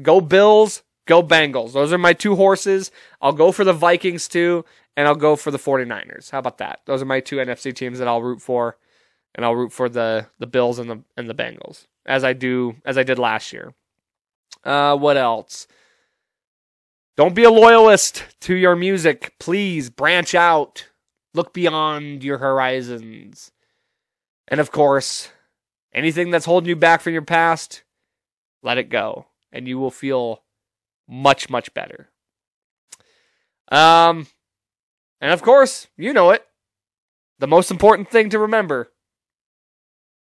[0.02, 1.72] Go Bills, go Bengals.
[1.72, 2.90] Those are my two horses.
[3.22, 4.66] I'll go for the Vikings too,
[4.96, 6.30] and I'll go for the 49ers.
[6.30, 6.80] How about that?
[6.84, 8.76] Those are my two NFC teams that I'll root for,
[9.34, 12.76] and I'll root for the the Bills and the and the Bengals as I do
[12.84, 13.72] as I did last year.
[14.64, 15.66] Uh, what else?
[17.16, 19.34] Don't be a loyalist to your music.
[19.38, 20.86] Please branch out.
[21.34, 23.50] Look beyond your horizons.
[24.48, 25.30] And of course,
[25.92, 27.82] anything that's holding you back from your past,
[28.62, 29.26] let it go.
[29.52, 30.42] And you will feel
[31.06, 32.08] much, much better.
[33.70, 34.26] Um,
[35.20, 36.46] and of course, you know it.
[37.38, 38.90] The most important thing to remember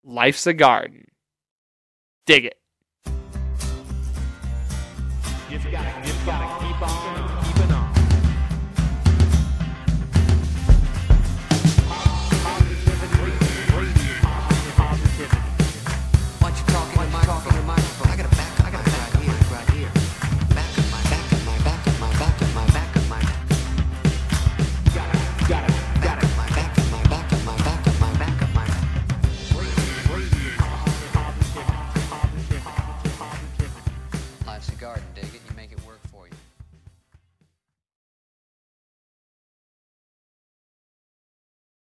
[0.03, 1.07] life's a garden.
[2.26, 2.57] Dig it.